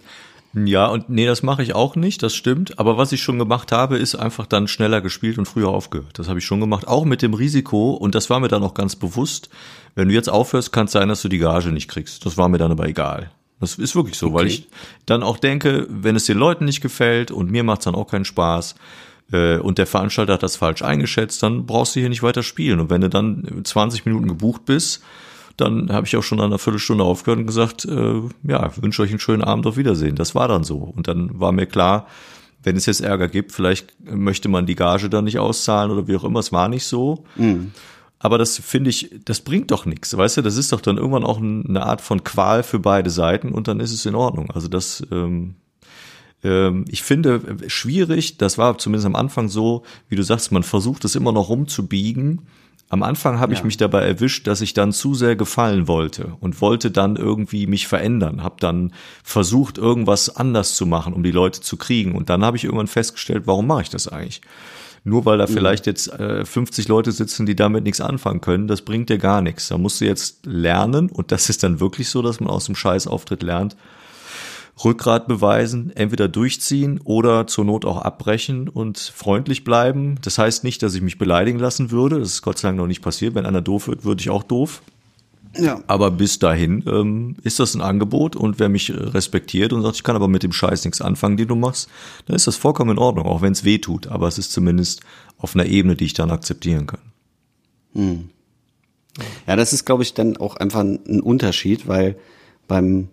[0.55, 2.79] Ja, und nee, das mache ich auch nicht, das stimmt.
[2.79, 6.17] Aber was ich schon gemacht habe, ist einfach dann schneller gespielt und früher aufgehört.
[6.17, 8.73] Das habe ich schon gemacht, auch mit dem Risiko, und das war mir dann auch
[8.73, 9.49] ganz bewusst,
[9.95, 12.25] wenn du jetzt aufhörst, kann es sein, dass du die Gage nicht kriegst.
[12.25, 13.31] Das war mir dann aber egal.
[13.59, 14.35] Das ist wirklich so, okay.
[14.35, 14.67] weil ich
[15.05, 18.09] dann auch denke, wenn es den Leuten nicht gefällt und mir macht es dann auch
[18.09, 18.75] keinen Spaß,
[19.31, 22.79] äh, und der Veranstalter hat das falsch eingeschätzt, dann brauchst du hier nicht weiter spielen.
[22.79, 25.03] Und wenn du dann 20 Minuten gebucht bist,
[25.57, 29.09] dann habe ich auch schon nach einer Viertelstunde aufgehört und gesagt, äh, ja, wünsche euch
[29.09, 30.15] einen schönen Abend, auf Wiedersehen.
[30.15, 30.77] Das war dann so.
[30.77, 32.07] Und dann war mir klar,
[32.63, 36.15] wenn es jetzt Ärger gibt, vielleicht möchte man die Gage dann nicht auszahlen oder wie
[36.15, 37.23] auch immer, es war nicht so.
[37.35, 37.71] Mhm.
[38.19, 41.23] Aber das finde ich, das bringt doch nichts, weißt du, das ist doch dann irgendwann
[41.23, 44.49] auch eine Art von Qual für beide Seiten und dann ist es in Ordnung.
[44.51, 45.55] Also das, ähm,
[46.43, 51.05] ähm, ich finde schwierig, das war zumindest am Anfang so, wie du sagst, man versucht
[51.05, 52.47] es immer noch rumzubiegen.
[52.89, 53.60] Am Anfang habe ja.
[53.60, 57.65] ich mich dabei erwischt, dass ich dann zu sehr gefallen wollte und wollte dann irgendwie
[57.65, 58.93] mich verändern, habe dann
[59.24, 62.13] versucht, irgendwas anders zu machen, um die Leute zu kriegen.
[62.13, 64.41] Und dann habe ich irgendwann festgestellt, warum mache ich das eigentlich?
[65.04, 65.54] Nur weil da mhm.
[65.54, 69.41] vielleicht jetzt äh, 50 Leute sitzen, die damit nichts anfangen können, das bringt dir gar
[69.41, 69.67] nichts.
[69.67, 72.76] Da musst du jetzt lernen, und das ist dann wirklich so, dass man aus dem
[72.76, 73.76] Scheißauftritt lernt,
[74.83, 80.17] Rückgrat beweisen, entweder durchziehen oder zur Not auch abbrechen und freundlich bleiben.
[80.21, 82.19] Das heißt nicht, dass ich mich beleidigen lassen würde.
[82.19, 83.35] Das ist Gott sei Dank noch nicht passiert.
[83.35, 84.81] Wenn einer doof wird, würde ich auch doof.
[85.57, 85.81] Ja.
[85.88, 90.03] Aber bis dahin ähm, ist das ein Angebot und wer mich respektiert und sagt, ich
[90.03, 91.89] kann aber mit dem Scheiß nichts anfangen, den du machst,
[92.25, 94.07] dann ist das vollkommen in Ordnung, auch wenn es weh tut.
[94.07, 95.01] Aber es ist zumindest
[95.38, 96.99] auf einer Ebene, die ich dann akzeptieren kann.
[97.93, 98.29] Hm.
[99.47, 102.17] Ja, das ist, glaube ich, dann auch einfach ein Unterschied, weil
[102.67, 103.07] beim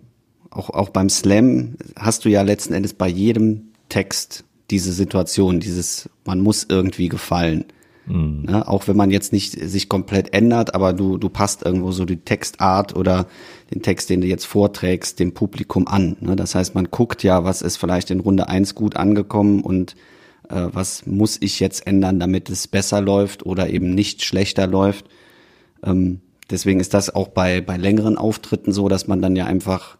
[0.53, 6.09] auch, auch beim Slam hast du ja letzten Endes bei jedem Text diese Situation, dieses,
[6.25, 7.65] man muss irgendwie gefallen.
[8.05, 8.43] Mhm.
[8.47, 8.67] Ne?
[8.67, 12.17] Auch wenn man jetzt nicht sich komplett ändert, aber du, du passt irgendwo so die
[12.17, 13.27] Textart oder
[13.73, 16.17] den Text, den du jetzt vorträgst, dem Publikum an.
[16.19, 16.35] Ne?
[16.35, 19.95] Das heißt, man guckt ja, was ist vielleicht in Runde eins gut angekommen und
[20.49, 25.05] äh, was muss ich jetzt ändern, damit es besser läuft oder eben nicht schlechter läuft.
[25.83, 29.97] Ähm, deswegen ist das auch bei, bei längeren Auftritten so, dass man dann ja einfach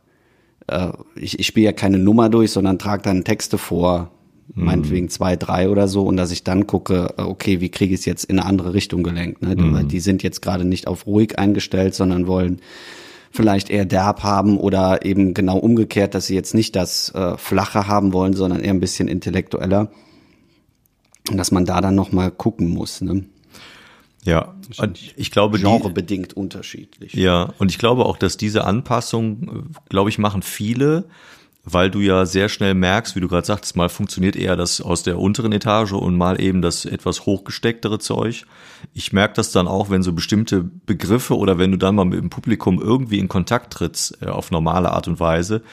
[0.68, 4.12] äh, ich, ich spiele ja keine Nummer durch, sondern trage dann Texte vor,
[4.54, 4.66] mhm.
[4.66, 8.02] meinetwegen zwei, drei oder so, und dass ich dann gucke, äh, okay, wie kriege ich
[8.02, 9.42] es jetzt in eine andere Richtung gelenkt.
[9.42, 9.56] Ne?
[9.56, 9.88] Mhm.
[9.88, 12.62] Die sind jetzt gerade nicht auf ruhig eingestellt, sondern wollen
[13.32, 17.88] vielleicht eher derb haben oder eben genau umgekehrt, dass sie jetzt nicht das äh, Flache
[17.88, 19.90] haben wollen, sondern eher ein bisschen intellektueller.
[21.30, 23.02] Und dass man da dann nochmal gucken muss.
[23.02, 23.26] Ne?
[24.24, 24.56] Ja,
[25.16, 27.14] ich glaube, genrebedingt die, unterschiedlich.
[27.14, 31.06] Ja, und ich glaube auch, dass diese Anpassung, glaube ich, machen viele,
[31.66, 35.04] weil du ja sehr schnell merkst, wie du gerade sagst, mal funktioniert eher das aus
[35.04, 38.46] der unteren Etage und mal eben das etwas hochgestecktere Zeug.
[38.94, 42.20] Ich merke das dann auch, wenn so bestimmte Begriffe oder wenn du dann mal mit
[42.20, 45.64] dem Publikum irgendwie in Kontakt trittst, äh, auf normale Art und Weise,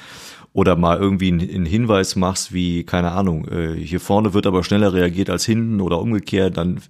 [0.53, 4.93] oder mal irgendwie einen Hinweis machst, wie, keine Ahnung, äh, hier vorne wird aber schneller
[4.93, 6.81] reagiert als hinten oder umgekehrt, dann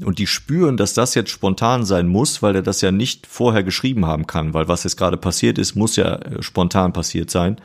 [0.00, 3.62] und die spüren, dass das jetzt spontan sein muss, weil er das ja nicht vorher
[3.62, 7.56] geschrieben haben kann, weil was jetzt gerade passiert ist, muss ja äh, spontan passiert sein.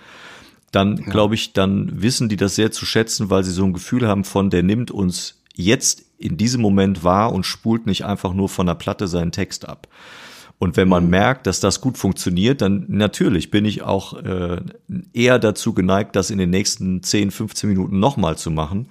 [0.72, 1.04] Dann ja.
[1.06, 4.26] glaube ich, dann wissen die das sehr zu schätzen, weil sie so ein Gefühl haben
[4.26, 8.68] von, der nimmt uns jetzt in diesem Moment wahr und spult nicht einfach nur von
[8.68, 9.88] der Platte seinen Text ab.
[10.60, 11.12] Und wenn man mhm.
[11.12, 14.60] merkt, dass das gut funktioniert, dann natürlich bin ich auch äh,
[15.14, 18.90] eher dazu geneigt, das in den nächsten 10, 15 Minuten nochmal zu machen,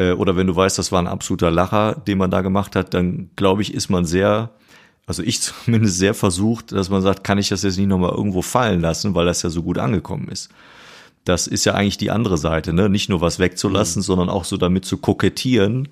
[0.00, 2.94] äh, oder wenn du weißt, das war ein absoluter Lacher, den man da gemacht hat,
[2.94, 4.50] dann glaube ich, ist man sehr,
[5.06, 8.42] also ich zumindest sehr versucht, dass man sagt, kann ich das jetzt nicht nochmal irgendwo
[8.42, 10.50] fallen lassen, weil das ja so gut angekommen ist.
[11.24, 12.88] Das ist ja eigentlich die andere Seite, ne?
[12.88, 14.04] Nicht nur was wegzulassen, mhm.
[14.04, 15.88] sondern auch so damit zu kokettieren.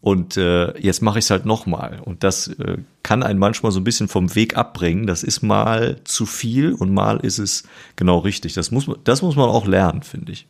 [0.00, 2.00] Und äh, jetzt mache ich es halt nochmal.
[2.02, 5.06] Und das äh, kann einen manchmal so ein bisschen vom Weg abbringen.
[5.06, 7.64] Das ist mal zu viel und mal ist es
[7.96, 8.54] genau richtig.
[8.54, 10.48] Das muss, das muss man auch lernen, finde ich.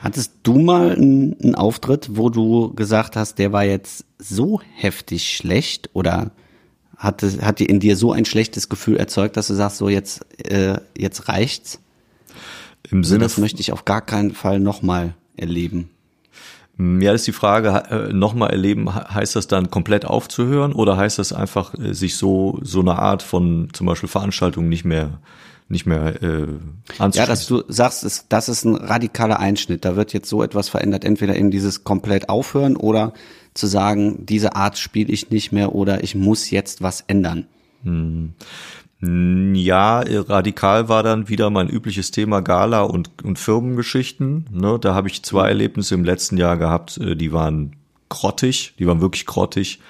[0.00, 5.36] Hattest du mal einen, einen Auftritt, wo du gesagt hast, der war jetzt so heftig
[5.36, 6.30] schlecht oder
[6.96, 10.24] hat, hat dir in dir so ein schlechtes Gefühl erzeugt, dass du sagst, so jetzt,
[10.44, 11.80] äh, jetzt reicht's?
[12.90, 15.90] Im Sinne, das möchte ich auf gar keinen Fall nochmal erleben.
[16.76, 20.96] Hm, ja, das ist die Frage, äh, nochmal erleben, heißt das dann komplett aufzuhören oder
[20.96, 25.20] heißt das einfach, äh, sich so, so eine Art von zum Beispiel Veranstaltungen nicht mehr
[25.70, 26.46] nicht mehr äh,
[26.98, 27.12] anzuschließen.
[27.14, 29.84] Ja, dass du sagst, ist, das ist ein radikaler Einschnitt.
[29.84, 33.14] Da wird jetzt so etwas verändert, entweder eben dieses komplett aufhören oder
[33.54, 37.46] zu sagen, diese Art spiele ich nicht mehr oder ich muss jetzt was ändern.
[37.84, 38.34] Hm.
[39.02, 44.46] Ja, radikal war dann wieder mein übliches Thema Gala und, und Firmengeschichten.
[44.52, 47.76] Ne, da habe ich zwei Erlebnisse im letzten Jahr gehabt, äh, die waren
[48.10, 49.80] grottig, die waren wirklich grottig.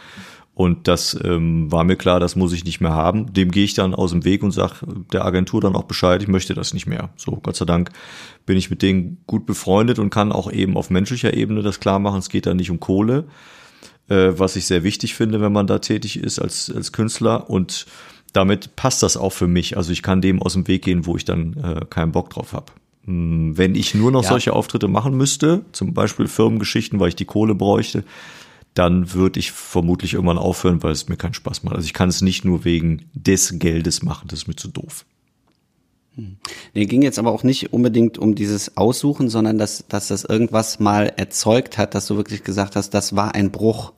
[0.61, 3.33] Und das ähm, war mir klar, das muss ich nicht mehr haben.
[3.33, 4.75] Dem gehe ich dann aus dem Weg und sage
[5.11, 7.09] der Agentur dann auch Bescheid, ich möchte das nicht mehr.
[7.16, 7.90] So, Gott sei Dank
[8.44, 11.99] bin ich mit denen gut befreundet und kann auch eben auf menschlicher Ebene das klar
[11.99, 12.18] machen.
[12.18, 13.25] Es geht da nicht um Kohle,
[14.11, 17.49] äh, was ich sehr wichtig finde, wenn man da tätig ist als, als Künstler.
[17.49, 17.87] Und
[18.35, 19.79] damit passt das auch für mich.
[19.79, 22.53] Also ich kann dem aus dem Weg gehen, wo ich dann äh, keinen Bock drauf
[22.53, 22.70] habe.
[23.07, 24.29] Hm, wenn ich nur noch ja.
[24.29, 28.05] solche Auftritte machen müsste, zum Beispiel Firmengeschichten, weil ich die Kohle bräuchte,
[28.74, 31.74] dann würde ich vermutlich irgendwann aufhören, weil es mir keinen Spaß macht.
[31.74, 35.04] Also ich kann es nicht nur wegen des Geldes machen, das ist mir zu doof.
[36.14, 36.37] Hm.
[36.74, 40.80] Nee, ging jetzt aber auch nicht unbedingt um dieses Aussuchen, sondern dass, dass das irgendwas
[40.80, 43.92] mal erzeugt hat, dass du wirklich gesagt hast, das war ein Bruch.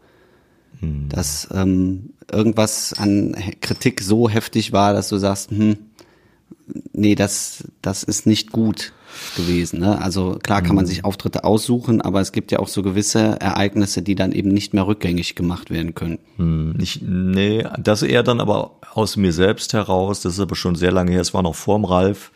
[0.80, 1.08] Hm.
[1.08, 5.76] Dass ähm, irgendwas an Kritik so heftig war, dass du sagst, hm,
[6.92, 8.92] nee, das, das ist nicht gut
[9.37, 9.81] gewesen.
[9.81, 10.01] Ne?
[10.01, 10.88] Also klar kann man mhm.
[10.88, 14.75] sich Auftritte aussuchen, aber es gibt ja auch so gewisse Ereignisse, die dann eben nicht
[14.75, 16.18] mehr rückgängig gemacht werden können.
[16.37, 20.20] Hm, ich, nee, das eher dann aber aus mir selbst heraus.
[20.20, 21.20] Das ist aber schon sehr lange her.
[21.20, 22.33] Es war noch vorm Ralf.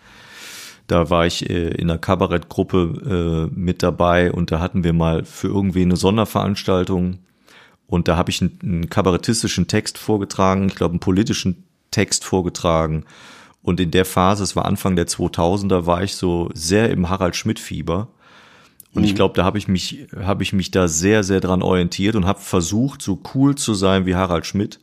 [0.86, 5.24] Da war ich äh, in einer Kabarettgruppe äh, mit dabei und da hatten wir mal
[5.24, 7.18] für irgendwie eine Sonderveranstaltung
[7.88, 13.04] und da habe ich einen, einen kabarettistischen Text vorgetragen, ich glaube einen politischen Text vorgetragen
[13.66, 17.34] und in der Phase, es war Anfang der 2000er, war ich so sehr im Harald
[17.34, 18.06] Schmidt Fieber.
[18.94, 19.08] Und mhm.
[19.08, 22.26] ich glaube, da habe ich mich habe ich mich da sehr sehr dran orientiert und
[22.26, 24.78] habe versucht, so cool zu sein wie Harald Schmidt.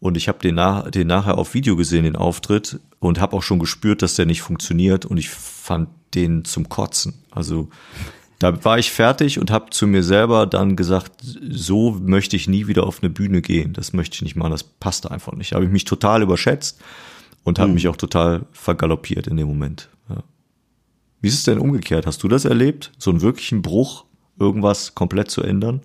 [0.00, 3.42] Und ich habe den, nach, den nachher auf Video gesehen, den Auftritt, und habe auch
[3.44, 5.06] schon gespürt, dass der nicht funktioniert.
[5.06, 7.22] Und ich fand den zum Kotzen.
[7.30, 7.68] Also
[8.40, 12.66] da war ich fertig und habe zu mir selber dann gesagt, so möchte ich nie
[12.66, 13.74] wieder auf eine Bühne gehen.
[13.74, 15.52] Das möchte ich nicht machen, das passt einfach nicht.
[15.52, 16.80] Da habe ich mich total überschätzt
[17.48, 17.74] und habe hm.
[17.74, 19.88] mich auch total vergaloppiert in dem Moment.
[20.10, 20.22] Ja.
[21.22, 22.06] Wie ist es denn umgekehrt?
[22.06, 22.92] Hast du das erlebt?
[22.98, 24.04] So einen wirklichen Bruch,
[24.38, 25.80] irgendwas komplett zu ändern?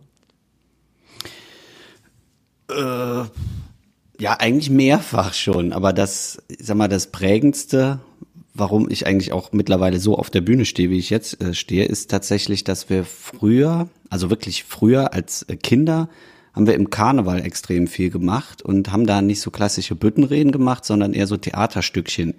[2.70, 3.24] Äh,
[4.20, 8.00] ja, eigentlich mehrfach schon, aber das, ich sag mal, das prägendste,
[8.54, 11.86] warum ich eigentlich auch mittlerweile so auf der Bühne stehe, wie ich jetzt äh, stehe,
[11.86, 16.10] ist tatsächlich, dass wir früher, also wirklich früher als Kinder,
[16.54, 20.86] haben wir im Karneval extrem viel gemacht und haben da nicht so klassische Büttenreden gemacht,
[20.86, 22.36] sondern eher so Theaterstückchen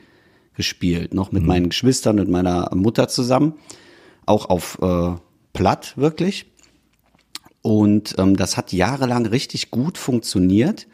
[0.54, 1.14] gespielt.
[1.14, 1.48] Noch mit mhm.
[1.48, 3.54] meinen Geschwistern und meiner Mutter zusammen.
[4.24, 5.14] Auch auf äh,
[5.52, 6.46] Platt wirklich.
[7.60, 10.86] Und ähm, das hat jahrelang richtig gut funktioniert.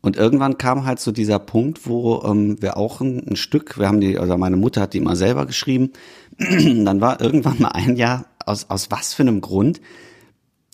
[0.00, 3.88] Und irgendwann kam halt so dieser Punkt, wo ähm, wir auch ein, ein Stück, wir
[3.88, 5.90] haben die, also meine Mutter hat die immer selber geschrieben.
[6.38, 9.80] Dann war irgendwann mal ein Jahr, aus, aus was für einem Grund,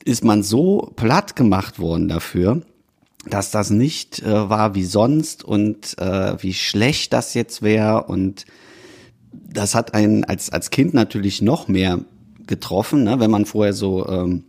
[0.05, 2.63] ist man so platt gemacht worden dafür,
[3.27, 8.45] dass das nicht äh, war wie sonst und äh, wie schlecht das jetzt wäre und
[9.33, 12.01] das hat einen als als Kind natürlich noch mehr
[12.47, 13.21] getroffen, ne?
[13.21, 14.45] wenn man vorher so ähm,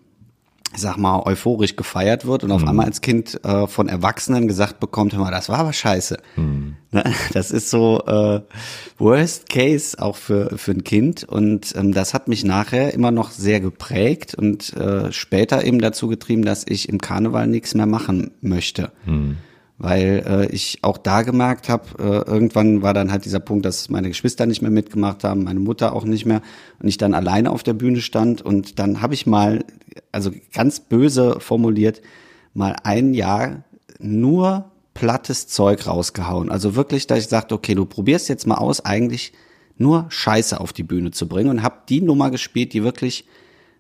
[0.74, 2.70] ich sag mal, euphorisch gefeiert wird und auf mhm.
[2.70, 6.18] einmal als Kind äh, von Erwachsenen gesagt bekommt, hör mal, das war aber scheiße.
[6.36, 6.76] Mhm.
[7.34, 8.42] Das ist so äh,
[9.00, 13.32] Worst Case auch für, für ein Kind und ähm, das hat mich nachher immer noch
[13.32, 18.32] sehr geprägt und äh, später eben dazu getrieben, dass ich im Karneval nichts mehr machen
[18.42, 18.92] möchte.
[19.06, 19.38] Mhm
[19.84, 23.90] weil äh, ich auch da gemerkt habe, äh, irgendwann war dann halt dieser Punkt, dass
[23.90, 26.42] meine Geschwister nicht mehr mitgemacht haben, meine Mutter auch nicht mehr
[26.80, 29.66] und ich dann alleine auf der Bühne stand und dann habe ich mal,
[30.14, 32.02] also ganz böse formuliert,
[32.54, 33.66] mal ein Jahr
[34.00, 36.50] nur plattes Zeug rausgehauen.
[36.50, 39.34] Also wirklich, da ich sagte, okay, du probierst jetzt mal aus, eigentlich
[39.78, 43.26] nur Scheiße auf die Bühne zu bringen und habe die Nummer gespielt, die wirklich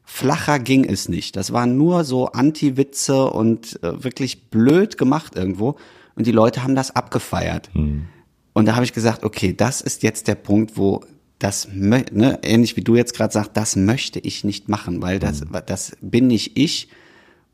[0.04, 1.36] flacher ging es nicht.
[1.36, 5.78] Das waren nur so Anti-Witze und äh, wirklich blöd gemacht irgendwo
[6.16, 7.70] und die Leute haben das abgefeiert.
[7.74, 8.08] Mhm.
[8.54, 11.04] Und da habe ich gesagt, okay, das ist jetzt der Punkt, wo
[11.40, 15.42] das, ne, ähnlich wie du jetzt gerade sagst, das möchte ich nicht machen, weil das,
[15.42, 15.58] mhm.
[15.66, 16.90] das bin nicht ich.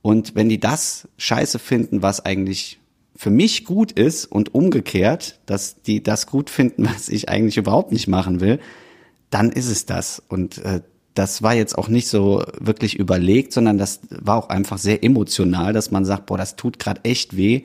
[0.01, 2.79] Und wenn die das scheiße finden, was eigentlich
[3.15, 7.91] für mich gut ist und umgekehrt, dass die das gut finden, was ich eigentlich überhaupt
[7.91, 8.59] nicht machen will,
[9.29, 10.21] dann ist es das.
[10.27, 10.81] Und äh,
[11.19, 15.73] das war jetzt auch nicht so wirklich überlegt, sondern das war auch einfach sehr emotional,
[15.73, 17.63] dass man sagt, boah, das tut gerade echt weh,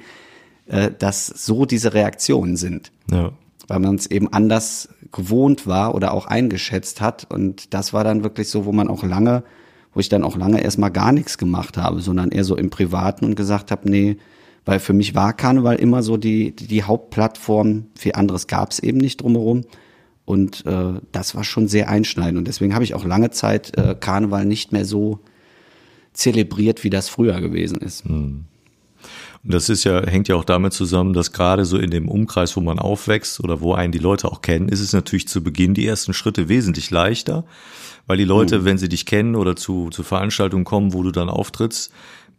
[0.67, 2.91] äh, dass so diese Reaktionen sind.
[3.09, 3.31] Ja.
[3.69, 7.31] Weil man es eben anders gewohnt war oder auch eingeschätzt hat.
[7.33, 9.45] Und das war dann wirklich so, wo man auch lange,
[9.93, 13.25] wo ich dann auch lange erstmal gar nichts gemacht habe, sondern eher so im Privaten
[13.25, 14.17] und gesagt habe, nee,
[14.65, 18.81] weil für mich war Karneval immer so die, die, die Hauptplattform, viel anderes gab es
[18.81, 19.61] eben nicht drumherum.
[20.25, 22.39] Und äh, das war schon sehr einschneidend.
[22.39, 25.21] Und deswegen habe ich auch lange Zeit äh, Karneval nicht mehr so
[26.13, 28.05] zelebriert, wie das früher gewesen ist.
[28.05, 28.45] Hm.
[29.45, 32.57] Und das ist ja, hängt ja auch damit zusammen, dass gerade so in dem Umkreis,
[32.57, 35.75] wo man aufwächst oder wo einen die Leute auch kennen, ist es natürlich zu Beginn
[35.75, 37.45] die ersten Schritte wesentlich leichter,
[38.07, 38.65] weil die Leute, mhm.
[38.65, 41.93] wenn sie dich kennen oder zu, zu Veranstaltungen kommen, wo du dann auftrittst,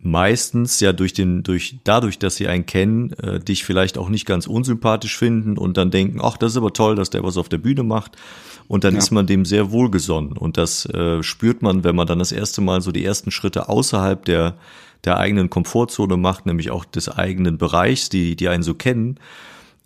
[0.06, 4.26] meistens ja durch den, durch, dadurch, dass sie einen kennen, äh, dich vielleicht auch nicht
[4.26, 7.50] ganz unsympathisch finden und dann denken, ach, das ist aber toll, dass der was auf
[7.50, 8.16] der Bühne macht.
[8.68, 9.00] Und dann ja.
[9.00, 10.34] ist man dem sehr wohlgesonnen.
[10.34, 13.68] Und das äh, spürt man, wenn man dann das erste Mal so die ersten Schritte
[13.68, 14.56] außerhalb der,
[15.06, 19.20] der eigenen Komfortzone macht, nämlich auch des eigenen Bereichs, die, die einen so kennen.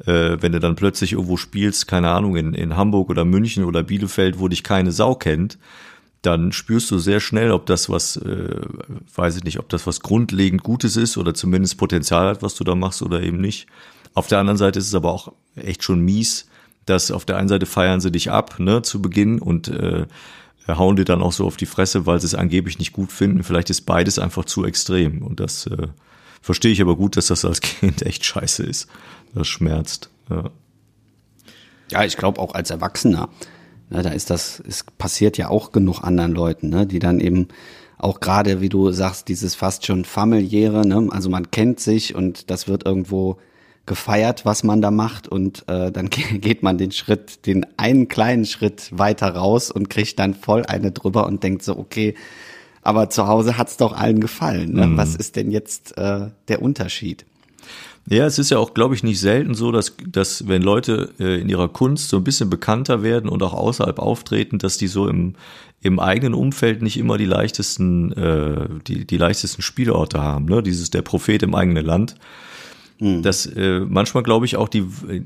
[0.05, 3.83] Äh, wenn du dann plötzlich irgendwo spielst, keine Ahnung, in, in Hamburg oder München oder
[3.83, 5.57] Bielefeld, wo dich keine Sau kennt,
[6.21, 8.61] dann spürst du sehr schnell, ob das was, äh,
[9.15, 12.63] weiß ich nicht, ob das was grundlegend Gutes ist oder zumindest Potenzial hat, was du
[12.63, 13.67] da machst oder eben nicht.
[14.13, 16.47] Auf der anderen Seite ist es aber auch echt schon mies,
[16.85, 20.07] dass auf der einen Seite feiern sie dich ab, ne, zu Beginn und äh,
[20.67, 23.43] hauen dir dann auch so auf die Fresse, weil sie es angeblich nicht gut finden.
[23.43, 25.87] Vielleicht ist beides einfach zu extrem und das äh,
[26.41, 28.87] verstehe ich aber gut, dass das als Kind echt scheiße ist.
[29.33, 30.09] Das schmerzt.
[30.29, 30.49] Ja,
[31.91, 33.29] ja ich glaube auch als Erwachsener
[33.89, 37.47] Ne, da ist das, es passiert ja auch genug anderen Leuten, ne, die dann eben
[37.97, 42.49] auch gerade, wie du sagst, dieses fast schon familiäre, ne, also man kennt sich und
[42.49, 43.37] das wird irgendwo
[43.85, 48.45] gefeiert, was man da macht und äh, dann geht man den Schritt, den einen kleinen
[48.45, 52.13] Schritt weiter raus und kriegt dann voll eine drüber und denkt so, okay,
[52.83, 54.73] aber zu Hause hat's doch allen gefallen.
[54.73, 54.87] Ne?
[54.87, 54.97] Mhm.
[54.97, 57.25] Was ist denn jetzt äh, der Unterschied?
[58.11, 61.39] Ja, es ist ja auch, glaube ich, nicht selten so, dass, dass wenn Leute äh,
[61.39, 65.07] in ihrer Kunst so ein bisschen bekannter werden und auch außerhalb auftreten, dass die so
[65.07, 65.35] im,
[65.81, 70.45] im eigenen Umfeld nicht immer die leichtesten, äh, die, die leichtesten Spielorte haben.
[70.45, 70.63] Ne?
[70.63, 72.15] Dieses der Prophet im eigenen Land.
[72.99, 73.21] Mhm.
[73.21, 74.85] Das äh, manchmal glaube ich auch, die,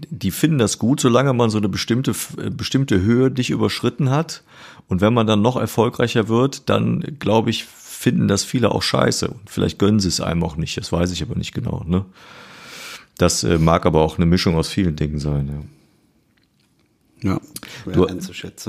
[0.10, 2.14] die finden das gut, solange man so eine bestimmte,
[2.52, 4.44] bestimmte Höhe nicht überschritten hat.
[4.90, 9.30] Und wenn man dann noch erfolgreicher wird, dann glaube ich, finden das viele auch scheiße.
[9.30, 11.86] Und vielleicht gönnen sie es einem auch nicht, das weiß ich aber nicht genau.
[11.88, 12.04] Ne?
[13.18, 15.48] Das äh, mag aber auch eine Mischung aus vielen Dingen sein.
[15.48, 15.62] Ja.
[17.24, 17.40] Ja,
[17.86, 18.06] du,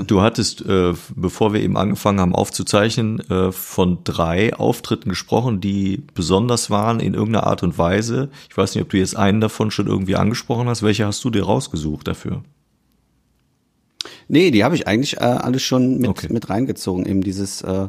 [0.07, 6.01] du hattest, äh, bevor wir eben angefangen haben aufzuzeichnen, äh, von drei Auftritten gesprochen, die
[6.13, 8.29] besonders waren in irgendeiner Art und Weise.
[8.49, 10.83] Ich weiß nicht, ob du jetzt einen davon schon irgendwie angesprochen hast.
[10.83, 12.43] Welche hast du dir rausgesucht dafür?
[14.29, 16.27] Nee, die habe ich eigentlich äh, alles schon mit, okay.
[16.31, 17.05] mit reingezogen.
[17.05, 17.87] Eben dieses, äh, äh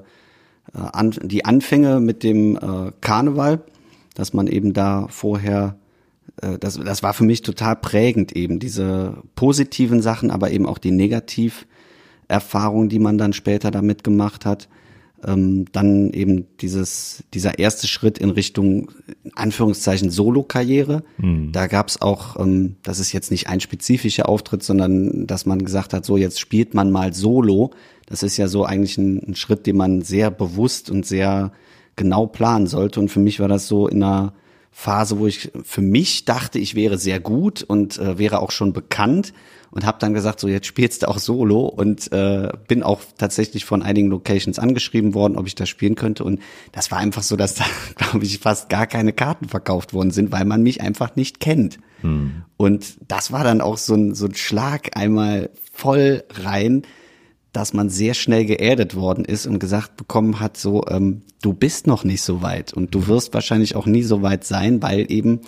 [0.72, 3.62] an, die Anfänge mit dem äh, Karneval,
[4.14, 5.76] dass man eben da vorher
[6.60, 10.90] das, das war für mich total prägend eben, diese positiven Sachen, aber eben auch die
[10.90, 14.68] Negativerfahrungen, die man dann später damit gemacht hat.
[15.24, 18.90] Ähm, dann eben dieses, dieser erste Schritt in Richtung,
[19.24, 21.04] in Anführungszeichen, Solo-Karriere.
[21.16, 21.52] Mhm.
[21.52, 25.94] Da gab's auch, ähm, das ist jetzt nicht ein spezifischer Auftritt, sondern dass man gesagt
[25.94, 27.70] hat, so jetzt spielt man mal Solo.
[28.04, 31.50] Das ist ja so eigentlich ein, ein Schritt, den man sehr bewusst und sehr
[31.96, 33.00] genau planen sollte.
[33.00, 34.34] Und für mich war das so in einer
[34.78, 38.74] Phase, wo ich für mich dachte, ich wäre sehr gut und äh, wäre auch schon
[38.74, 39.32] bekannt
[39.70, 43.64] und habe dann gesagt, so jetzt spielst du auch Solo und äh, bin auch tatsächlich
[43.64, 46.40] von einigen Locations angeschrieben worden, ob ich das spielen könnte und
[46.72, 47.64] das war einfach so, dass da
[47.96, 51.78] glaube ich fast gar keine Karten verkauft worden sind, weil man mich einfach nicht kennt.
[52.02, 52.42] Hm.
[52.58, 56.82] Und das war dann auch so ein, so ein Schlag einmal voll rein,
[57.56, 61.86] dass man sehr schnell geerdet worden ist und gesagt bekommen hat, so, ähm, du bist
[61.86, 65.40] noch nicht so weit und du wirst wahrscheinlich auch nie so weit sein, weil eben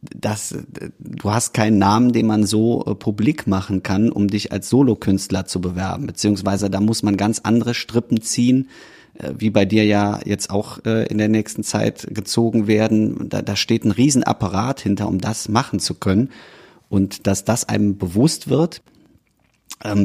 [0.00, 0.56] das,
[1.00, 5.44] du hast keinen Namen, den man so äh, publik machen kann, um dich als Solokünstler
[5.44, 8.68] zu bewerben, beziehungsweise da muss man ganz andere Strippen ziehen,
[9.18, 13.28] äh, wie bei dir ja jetzt auch äh, in der nächsten Zeit gezogen werden.
[13.28, 16.30] Da, da steht ein Riesenapparat hinter, um das machen zu können.
[16.88, 18.82] Und dass das einem bewusst wird,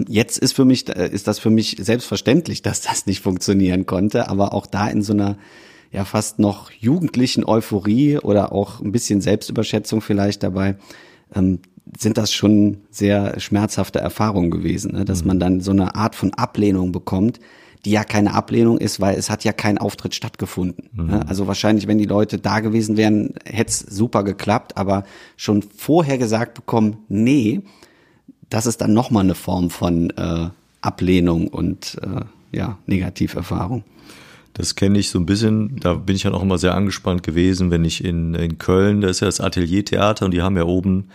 [0.08, 4.30] jetzt ist für mich, äh, ist das für mich selbstverständlich, dass das nicht funktionieren konnte,
[4.30, 5.38] aber auch da in so einer
[5.92, 10.78] ja fast noch jugendlichen Euphorie oder auch ein bisschen Selbstüberschätzung vielleicht dabei,
[11.34, 11.60] ähm,
[11.98, 15.06] sind das schon sehr schmerzhafte Erfahrungen gewesen, ne?
[15.06, 15.28] dass mhm.
[15.28, 17.40] man dann so eine Art von Ablehnung bekommt,
[17.86, 20.90] die ja keine Ablehnung ist, weil es hat ja kein Auftritt stattgefunden.
[20.94, 21.04] Ne?
[21.04, 21.24] Mhm.
[21.28, 25.04] Also wahrscheinlich, wenn die Leute da gewesen wären, hätte es super geklappt, aber
[25.38, 27.62] schon vorher gesagt bekommen, nee,
[28.50, 30.50] das ist dann nochmal eine Form von äh,
[30.82, 33.84] Ablehnung und äh, ja, Negativerfahrung.
[34.54, 37.72] Das kenne ich so ein bisschen, da bin ich ja auch immer sehr angespannt gewesen,
[37.72, 41.10] wenn ich in, in Köln, da ist ja das Ateliertheater und die haben ja oben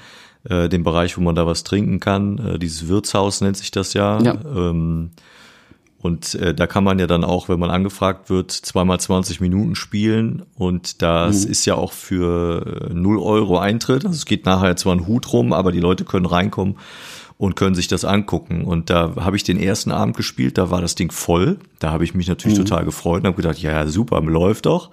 [0.49, 2.39] äh, den Bereich, wo man da was trinken kann.
[2.39, 4.21] Äh, dieses Wirtshaus nennt sich das ja.
[4.23, 4.39] ja.
[4.55, 5.11] Ähm,
[5.99, 9.75] und äh, da kann man ja dann auch, wenn man angefragt wird, zweimal 20 Minuten
[9.75, 10.43] spielen.
[10.55, 11.51] Und das mhm.
[11.51, 14.05] ist ja auch für äh, 0 Euro Eintritt.
[14.05, 16.77] Also es geht nachher zwar ein Hut rum, aber die Leute können reinkommen
[17.37, 18.65] und können sich das angucken.
[18.65, 21.59] Und da habe ich den ersten Abend gespielt, da war das Ding voll.
[21.79, 22.65] Da habe ich mich natürlich mhm.
[22.65, 24.91] total gefreut und habe gedacht, ja, super, läuft doch.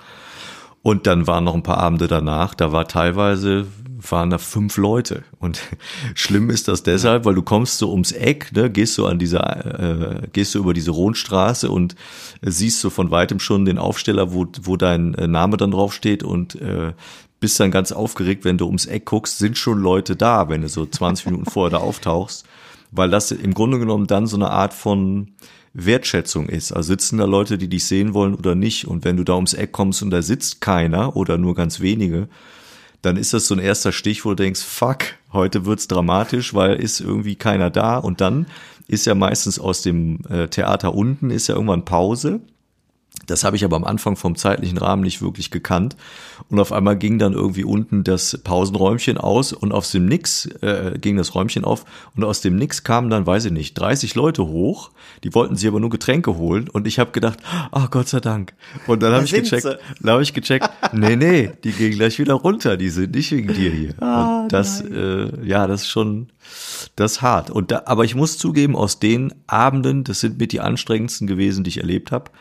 [0.84, 3.68] Und dann waren noch ein paar Abende danach, da war teilweise,
[4.10, 5.24] waren da fünf Leute.
[5.38, 5.62] Und
[6.16, 10.24] schlimm ist das deshalb, weil du kommst so ums Eck, ne, gehst du an dieser,
[10.24, 11.96] äh, gehst du über diese Rohnstraße und
[12.42, 16.60] siehst du von weitem schon den Aufsteller, wo, wo dein äh, Name dann draufsteht und
[16.60, 16.94] äh,
[17.42, 20.70] bist dann ganz aufgeregt, wenn du ums Eck guckst, sind schon Leute da, wenn du
[20.70, 22.46] so 20 Minuten vorher da auftauchst,
[22.92, 25.34] weil das im Grunde genommen dann so eine Art von
[25.74, 26.72] Wertschätzung ist.
[26.72, 28.88] Also sitzen da Leute, die dich sehen wollen oder nicht.
[28.88, 32.30] Und wenn du da ums Eck kommst und da sitzt keiner oder nur ganz wenige,
[33.02, 35.00] dann ist das so ein erster Stich, wo du denkst, fuck,
[35.34, 37.98] heute wird's dramatisch, weil ist irgendwie keiner da.
[37.98, 38.46] Und dann
[38.88, 42.42] ist ja meistens aus dem äh, Theater unten ist ja irgendwann Pause.
[43.28, 45.96] Das habe ich aber am Anfang vom zeitlichen Rahmen nicht wirklich gekannt.
[46.50, 50.98] Und auf einmal ging dann irgendwie unten das Pausenräumchen aus und aus dem Nix äh,
[51.00, 51.86] ging das Räumchen auf
[52.16, 54.92] und aus dem Nix kamen dann, weiß ich nicht, 30 Leute hoch.
[55.24, 57.40] Die wollten sich aber nur Getränke holen und ich habe gedacht,
[57.72, 58.54] ach Gott sei Dank.
[58.88, 62.34] Und dann habe ich gecheckt, dann habe ich gecheckt, nee, nee, die gehen gleich wieder
[62.34, 63.94] runter, die sind nicht wegen dir hier.
[64.02, 66.30] Ah, und das, äh, ja, das ist schon,
[66.96, 67.50] das ist hart.
[67.50, 71.64] Und da, aber ich muss zugeben, aus den Abenden, das sind mit die anstrengendsten gewesen,
[71.64, 72.32] die ich erlebt habe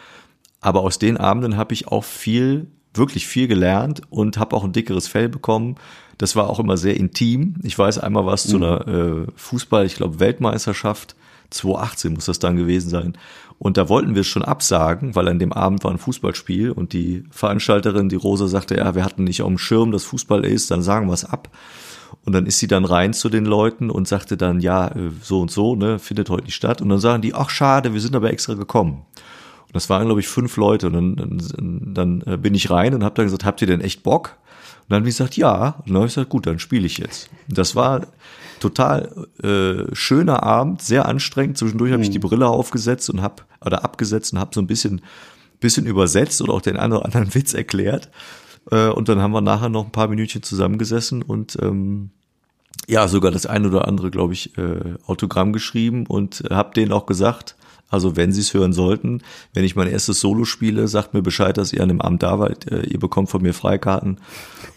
[0.61, 4.72] aber aus den Abenden habe ich auch viel, wirklich viel gelernt und habe auch ein
[4.72, 5.76] dickeres Fell bekommen.
[6.18, 7.54] Das war auch immer sehr intim.
[7.62, 8.50] Ich weiß, einmal war es mhm.
[8.50, 11.16] zu einer äh, Fußball, ich glaube Weltmeisterschaft,
[11.50, 13.16] 2018 muss das dann gewesen sein.
[13.58, 16.92] Und da wollten wir es schon absagen, weil an dem Abend war ein Fußballspiel und
[16.92, 20.70] die Veranstalterin, die Rosa, sagte, ja, wir hatten nicht auf dem Schirm, dass Fußball ist,
[20.70, 21.50] dann sagen wir es ab.
[22.24, 25.40] Und dann ist sie dann rein zu den Leuten und sagte dann, ja, äh, so
[25.40, 26.80] und so, ne, findet heute nicht statt.
[26.80, 29.02] Und dann sagen die, ach schade, wir sind aber extra gekommen.
[29.70, 30.88] Und das waren, glaube ich, fünf Leute.
[30.88, 33.80] Und dann, dann, dann äh, bin ich rein und habe dann gesagt, habt ihr denn
[33.80, 34.36] echt Bock?
[34.82, 35.76] Und dann haben die gesagt, ja.
[35.78, 37.30] Und dann habe ich gesagt, gut, dann spiele ich jetzt.
[37.48, 38.06] Und das war
[38.58, 41.58] total äh, schöner Abend, sehr anstrengend.
[41.58, 42.14] Zwischendurch habe ich mhm.
[42.14, 45.02] die Brille aufgesetzt und habe oder abgesetzt und habe so ein bisschen
[45.60, 48.10] bisschen übersetzt oder auch den einen oder anderen Witz erklärt.
[48.70, 52.10] Äh, und dann haben wir nachher noch ein paar Minütchen zusammengesessen und ähm,
[52.88, 56.92] ja, sogar das eine oder andere, glaube ich, äh, Autogramm geschrieben und äh, habe denen
[56.92, 57.56] auch gesagt,
[57.91, 59.22] also wenn Sie es hören sollten,
[59.53, 62.38] wenn ich mein erstes Solo spiele, sagt mir Bescheid, dass ihr an dem Abend da
[62.38, 62.70] wart.
[62.70, 64.18] Äh, ihr bekommt von mir Freikarten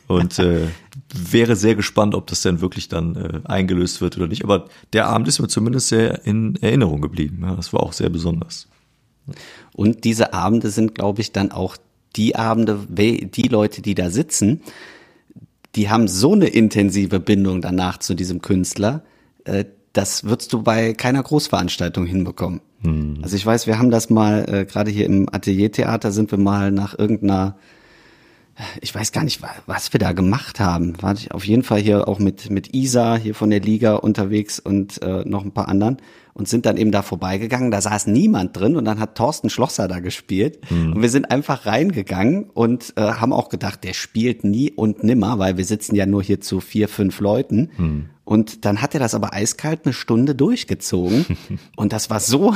[0.07, 0.67] und äh,
[1.13, 4.43] wäre sehr gespannt, ob das denn wirklich dann äh, eingelöst wird oder nicht.
[4.43, 7.39] Aber der Abend ist mir zumindest sehr in Erinnerung geblieben.
[7.43, 8.67] Ja, das war auch sehr besonders.
[9.73, 11.77] Und diese Abende sind, glaube ich, dann auch
[12.15, 14.61] die Abende, die Leute, die da sitzen,
[15.75, 19.03] die haben so eine intensive Bindung danach zu diesem Künstler,
[19.45, 22.61] äh, das würdest du bei keiner Großveranstaltung hinbekommen.
[22.81, 23.19] Hm.
[23.21, 26.71] Also ich weiß, wir haben das mal, äh, gerade hier im Ateliertheater sind wir mal
[26.71, 27.55] nach irgendeiner,
[28.81, 31.01] ich weiß gar nicht, was wir da gemacht haben.
[31.01, 34.59] War ich auf jeden Fall hier auch mit, mit Isa hier von der Liga unterwegs
[34.59, 35.97] und äh, noch ein paar anderen
[36.33, 37.71] und sind dann eben da vorbeigegangen.
[37.71, 40.59] Da saß niemand drin und dann hat Thorsten Schlosser da gespielt.
[40.71, 40.93] Mhm.
[40.93, 45.37] Und wir sind einfach reingegangen und äh, haben auch gedacht, der spielt nie und nimmer,
[45.39, 47.69] weil wir sitzen ja nur hier zu vier, fünf Leuten.
[47.77, 48.09] Mhm.
[48.25, 51.25] Und dann hat er das aber eiskalt eine Stunde durchgezogen.
[51.75, 52.55] und das war so,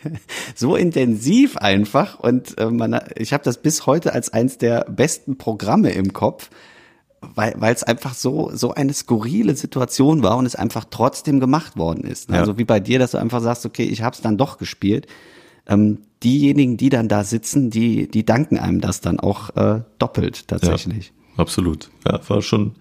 [0.54, 2.20] so intensiv einfach.
[2.20, 6.50] Und äh, man, ich habe das bis heute als eins der besten Programme im Kopf
[7.34, 12.04] weil es einfach so so eine skurrile Situation war und es einfach trotzdem gemacht worden
[12.04, 12.30] ist.
[12.30, 12.36] Ja.
[12.36, 15.06] Also wie bei dir, dass du einfach sagst, okay, ich habe es dann doch gespielt.
[15.68, 20.48] Ähm, diejenigen, die dann da sitzen, die die danken einem das dann auch äh, doppelt
[20.48, 21.12] tatsächlich.
[21.36, 21.90] Ja, absolut.
[22.06, 22.74] Ja, war schon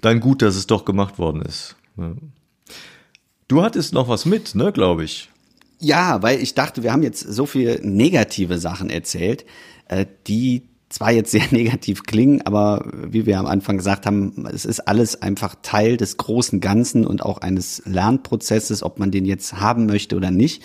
[0.00, 1.76] dann gut, dass es doch gemacht worden ist.
[1.96, 2.14] Ja.
[3.48, 5.30] Du hattest noch was mit, ne, glaube ich.
[5.80, 9.44] Ja, weil ich dachte, wir haben jetzt so viel negative Sachen erzählt,
[9.86, 14.64] äh, die zwar jetzt sehr negativ klingen, aber wie wir am Anfang gesagt haben, es
[14.64, 19.60] ist alles einfach Teil des großen Ganzen und auch eines Lernprozesses, ob man den jetzt
[19.60, 20.62] haben möchte oder nicht.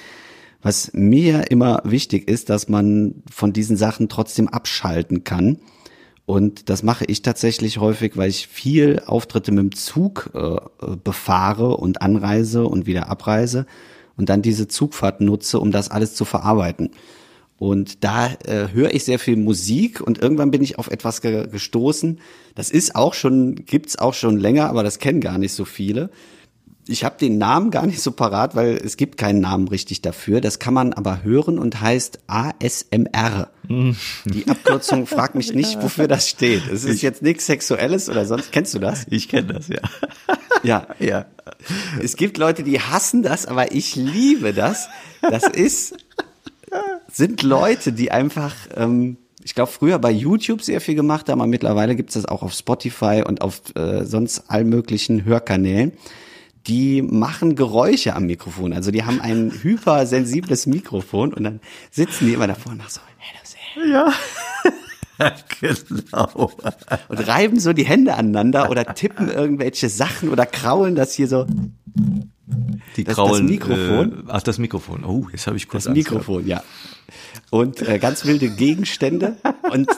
[0.62, 5.60] Was mir immer wichtig ist, dass man von diesen Sachen trotzdem abschalten kann.
[6.26, 10.56] Und das mache ich tatsächlich häufig, weil ich viel Auftritte mit dem Zug äh,
[11.04, 13.66] befahre und anreise und wieder abreise
[14.16, 16.92] und dann diese Zugfahrt nutze, um das alles zu verarbeiten.
[17.58, 21.48] Und da äh, höre ich sehr viel Musik und irgendwann bin ich auf etwas ge
[21.48, 22.20] gestoßen.
[22.56, 26.10] Das ist auch schon, gibt's auch schon länger, aber das kennen gar nicht so viele.
[26.86, 30.42] Ich habe den Namen gar nicht so parat, weil es gibt keinen Namen richtig dafür.
[30.42, 33.52] Das kann man aber hören und heißt ASMR.
[33.70, 36.64] Die Abkürzung fragt mich nicht, wofür das steht.
[36.70, 38.52] Es ist jetzt nichts Sexuelles oder sonst.
[38.52, 39.06] Kennst du das?
[39.10, 39.80] Ich kenne das, ja.
[40.64, 41.26] Ja, ja.
[42.02, 44.90] Es gibt Leute, die hassen das, aber ich liebe das.
[45.22, 45.96] Das ist,
[47.14, 51.48] sind Leute, die einfach, ähm, ich glaube, früher bei YouTube sehr viel gemacht haben, aber
[51.48, 55.94] mittlerweile gibt es das auch auf Spotify und auf äh, sonst all möglichen Hörkanälen.
[56.68, 58.74] Die machen Geräusche am Mikrofon.
[58.74, 61.60] Also die haben ein hypersensibles Mikrofon und dann
[61.92, 64.14] sitzen die immer davor und nach so, hello, Ja.
[65.60, 66.52] genau.
[67.08, 71.46] und reiben so die Hände aneinander oder tippen irgendwelche Sachen oder kraulen das hier so.
[71.96, 74.12] Die Das- das grauen, Mikrofon?
[74.28, 75.04] Äh, ach, das Mikrofon.
[75.06, 76.64] Oh, jetzt habe ich kurz Das Angst Mikrofon, ja.
[77.50, 79.38] Und äh, ganz wilde Gegenstände.
[79.72, 79.90] Und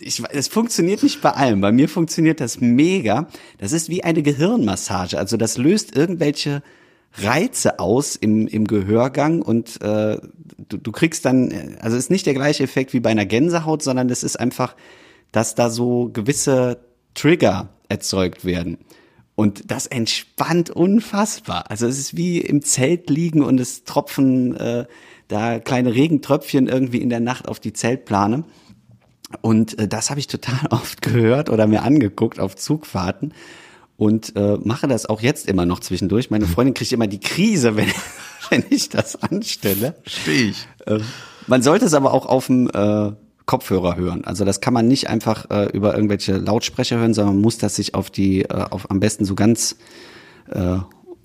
[0.00, 1.60] ich, es funktioniert nicht bei allem.
[1.60, 3.28] Bei mir funktioniert das mega.
[3.58, 5.18] Das ist wie eine Gehirnmassage.
[5.18, 6.62] Also das löst irgendwelche
[7.18, 10.18] Reize aus im, im Gehörgang und äh,
[10.68, 13.82] du, du kriegst dann, also es ist nicht der gleiche Effekt wie bei einer Gänsehaut,
[13.82, 14.76] sondern es ist einfach,
[15.32, 16.78] dass da so gewisse
[17.14, 18.78] Trigger erzeugt werden.
[19.40, 21.70] Und das entspannt unfassbar.
[21.70, 24.84] Also es ist wie im Zelt liegen und es tropfen äh,
[25.28, 28.44] da kleine Regentröpfchen irgendwie in der Nacht auf die Zeltplane.
[29.40, 33.32] Und äh, das habe ich total oft gehört oder mir angeguckt auf Zugfahrten
[33.96, 36.30] und äh, mache das auch jetzt immer noch zwischendurch.
[36.30, 37.88] Meine Freundin kriegt immer die Krise, wenn,
[38.50, 39.94] wenn ich das anstelle.
[40.02, 40.68] Verstehe ich.
[40.84, 40.98] Äh,
[41.46, 43.12] man sollte es aber auch auf dem äh,
[43.50, 44.24] Kopfhörer hören.
[44.24, 47.74] Also das kann man nicht einfach äh, über irgendwelche Lautsprecher hören, sondern man muss das
[47.74, 49.74] sich auf die, äh, auf am besten so ganz,
[50.50, 50.76] äh,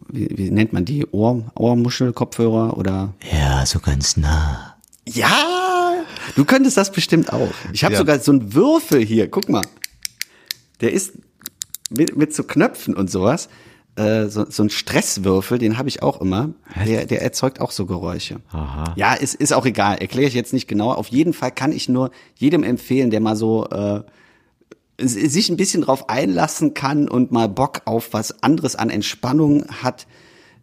[0.09, 4.75] wie, wie nennt man die, Ohr, Ohrmuschel-Kopfhörer oder Ja, so ganz nah.
[5.07, 5.93] ja,
[6.35, 7.53] du könntest das bestimmt auch.
[7.73, 7.99] Ich habe Ja.
[7.99, 9.29] sogar so einen Würfel hier.
[9.29, 9.61] Guck mal,
[10.81, 11.13] der ist
[11.91, 13.49] mit, mit so Knöpfen und sowas.
[13.95, 16.49] Äh, so, so ein Stresswürfel, den habe ich auch immer.
[16.85, 18.41] Der, der erzeugt auch so Geräusche.
[18.51, 18.93] Aha.
[18.97, 19.99] Ja, ist, ist auch egal.
[19.99, 20.97] Erkläre ich jetzt nicht genauer.
[20.97, 24.01] Auf jeden Fall kann ich nur jedem empfehlen, der mal so äh,
[24.99, 30.07] sich ein bisschen drauf einlassen kann und mal Bock auf was anderes an Entspannung hat.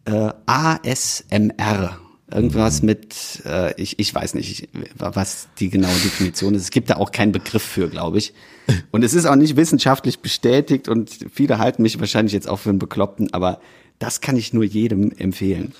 [0.05, 1.99] Äh, ASMR.
[2.33, 6.63] Irgendwas mit, äh, ich, ich weiß nicht, ich, was die genaue Definition ist.
[6.63, 8.33] Es gibt da auch keinen Begriff für, glaube ich.
[8.91, 12.71] Und es ist auch nicht wissenschaftlich bestätigt und viele halten mich wahrscheinlich jetzt auch für
[12.71, 13.61] einen Bekloppten, aber
[13.99, 15.73] das kann ich nur jedem empfehlen.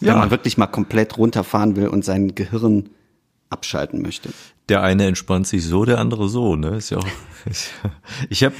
[0.00, 0.16] Wenn Ja.
[0.16, 2.90] man wirklich mal komplett runterfahren will und sein Gehirn
[3.48, 4.30] abschalten möchte.
[4.68, 6.76] Der eine entspannt sich so, der andere so, ne?
[6.76, 7.06] Ist ja auch.
[8.30, 8.54] Ich habe,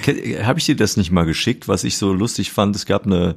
[0.45, 2.77] habe ich dir das nicht mal geschickt, was ich so lustig fand?
[2.77, 3.37] Es gab eine,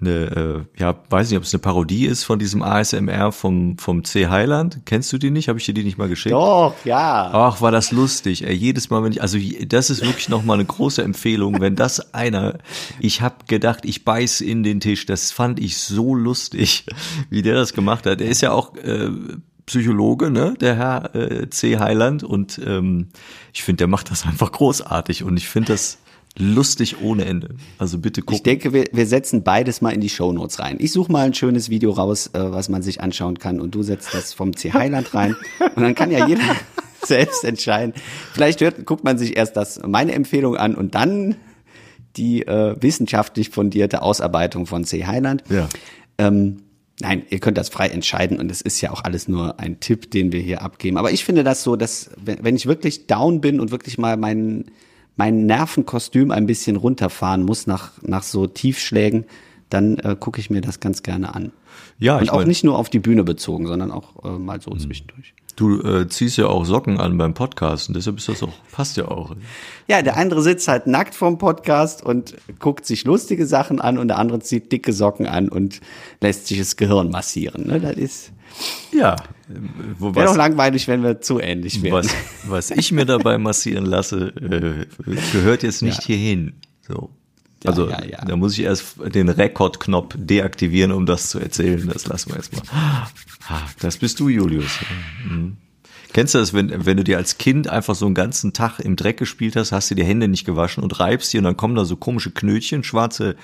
[0.00, 4.04] eine, äh, ja, weiß nicht, ob es eine Parodie ist von diesem ASMR vom vom
[4.04, 4.80] C Highland.
[4.84, 5.48] Kennst du die nicht?
[5.48, 6.32] Habe ich dir die nicht mal geschickt?
[6.32, 7.30] Doch, ja.
[7.32, 8.44] Ach, war das lustig.
[8.44, 12.12] Ey, jedes Mal, wenn ich, also das ist wirklich nochmal eine große Empfehlung, wenn das
[12.12, 12.58] einer,
[12.98, 16.86] ich habe gedacht, ich beiß in den Tisch, das fand ich so lustig,
[17.30, 18.20] wie der das gemacht hat.
[18.20, 19.10] Der ist ja auch äh,
[19.66, 21.78] Psychologe, ne, der Herr äh, C.
[21.78, 23.08] Heiland und ähm,
[23.52, 25.98] ich finde, der macht das einfach großartig und ich finde das
[26.38, 27.54] lustig ohne Ende.
[27.78, 28.36] Also bitte gucken.
[28.36, 30.76] Ich denke, wir, wir setzen beides mal in die Shownotes rein.
[30.80, 33.82] Ich suche mal ein schönes Video raus, äh, was man sich anschauen kann und du
[33.82, 34.72] setzt das vom C.
[34.72, 35.36] Highland rein
[35.76, 36.42] und dann kann ja jeder
[37.04, 37.94] selbst entscheiden.
[38.32, 41.36] Vielleicht hört, guckt man sich erst das meine Empfehlung an und dann
[42.16, 45.06] die äh, wissenschaftlich fundierte Ausarbeitung von C.
[45.06, 45.44] Highland.
[45.48, 45.68] Ja.
[46.18, 46.62] Ähm,
[47.00, 50.10] nein, ihr könnt das frei entscheiden und es ist ja auch alles nur ein Tipp,
[50.10, 50.96] den wir hier abgeben.
[50.96, 54.66] Aber ich finde das so, dass wenn ich wirklich down bin und wirklich mal mein,
[55.16, 59.24] mein Nervenkostüm ein bisschen runterfahren muss nach, nach so Tiefschlägen,
[59.70, 61.52] dann äh, gucke ich mir das ganz gerne an.
[61.98, 64.60] Ja, und ich auch mein- nicht nur auf die Bühne bezogen, sondern auch äh, mal
[64.60, 65.34] so zwischendurch.
[65.56, 68.96] Du äh, ziehst ja auch Socken an beim Podcast und deshalb ist das auch, passt
[68.96, 69.36] ja auch.
[69.86, 74.08] Ja, der andere sitzt halt nackt vorm Podcast und guckt sich lustige Sachen an und
[74.08, 75.80] der andere zieht dicke Socken an und
[76.20, 77.68] lässt sich das Gehirn massieren.
[77.68, 77.78] Ne?
[77.80, 78.32] Das ist
[78.92, 79.14] Ja.
[79.50, 79.54] Äh,
[79.98, 81.92] Wo, wäre doch langweilig, wenn wir zu ähnlich wären.
[81.94, 82.14] was,
[82.46, 84.86] was ich mir dabei massieren lasse, äh,
[85.32, 86.06] gehört jetzt nicht Ja.
[86.06, 86.54] hierhin.
[86.86, 87.10] So.
[87.66, 88.24] Also ja, ja.
[88.26, 91.88] da muss ich erst den Rekordknopf deaktivieren, um das zu erzählen.
[91.90, 92.62] Das lassen wir jetzt mal.
[92.70, 94.70] Ah, Das bist du, Julius.
[95.26, 95.56] Mhm.
[96.14, 98.94] Kennst du das, wenn, wenn du dir als Kind einfach so einen ganzen Tag im
[98.94, 101.74] Dreck gespielt hast, hast du die Hände nicht gewaschen und reibst die und dann kommen
[101.74, 103.34] da so komische Knötchen, schwarze,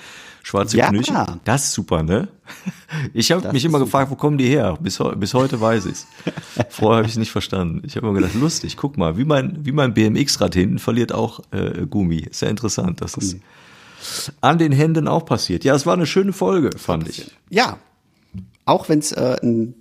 [0.41, 0.87] schwarze Ja.
[0.87, 1.17] Knötchen?
[1.43, 2.29] Das ist super, ne?
[3.13, 4.77] Ich habe mich immer gefragt, wo kommen die her?
[4.79, 6.07] Bis, bis heute weiß ich's.
[6.69, 7.81] Vorher habe ich es nicht verstanden.
[7.85, 11.41] Ich habe immer gedacht, lustig, guck mal, wie mein, wie mein BMX-Rad hinten verliert auch
[11.51, 12.19] äh, Gummi.
[12.19, 13.37] Ist ja interessant, dass es
[14.39, 15.65] an den Händen auch passiert.
[15.65, 17.31] Ja, es war eine schöne Folge, fand ich.
[17.49, 17.79] Ja,
[18.63, 19.75] auch wenn es äh, ein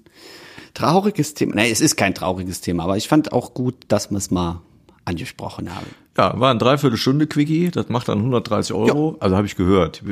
[0.74, 4.18] trauriges Thema, nein, es ist kein trauriges Thema, aber ich fand auch gut, dass wir
[4.18, 4.62] es mal
[5.04, 5.86] angesprochen haben.
[6.20, 9.16] Ja, war ein Dreiviertelstunde Quickie, das macht dann 130 Euro.
[9.20, 10.02] Also habe ich gehört.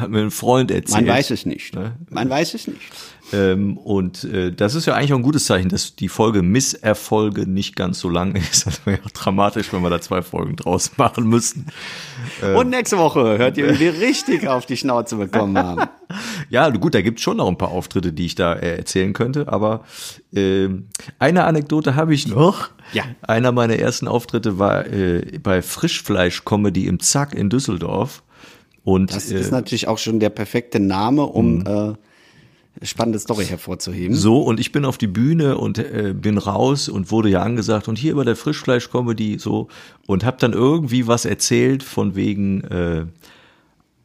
[0.00, 1.04] Hat mir ein Freund erzählt.
[1.04, 1.74] Man weiß es nicht.
[1.74, 1.94] Ne?
[2.08, 2.80] Man weiß es nicht.
[3.34, 7.46] Ähm, und äh, das ist ja eigentlich auch ein gutes Zeichen, dass die Folge Misserfolge
[7.46, 8.64] nicht ganz so lang ist.
[8.66, 11.66] Das wäre ja auch dramatisch, wenn wir da zwei Folgen draus machen müssten.
[12.56, 15.90] Und nächste Woche hört ihr, wie wir richtig auf die Schnauze bekommen haben.
[16.50, 19.48] Ja, gut, da gibt's schon noch ein paar Auftritte, die ich da äh, erzählen könnte,
[19.48, 19.84] aber
[20.32, 20.86] ähm,
[21.18, 22.68] eine Anekdote habe ich noch.
[22.92, 23.04] Ja.
[23.22, 28.22] Einer meiner ersten Auftritte war äh, bei Frischfleisch-Comedy im Zack in Düsseldorf.
[28.84, 31.94] Und Das äh, ist natürlich auch schon der perfekte Name, um äh,
[32.82, 34.16] spannende Story hervorzuheben.
[34.16, 37.88] So, und ich bin auf die Bühne und äh, bin raus und wurde ja angesagt
[37.88, 39.68] und hier bei der Frischfleisch-Comedy so
[40.06, 43.06] und hab dann irgendwie was erzählt von wegen, äh,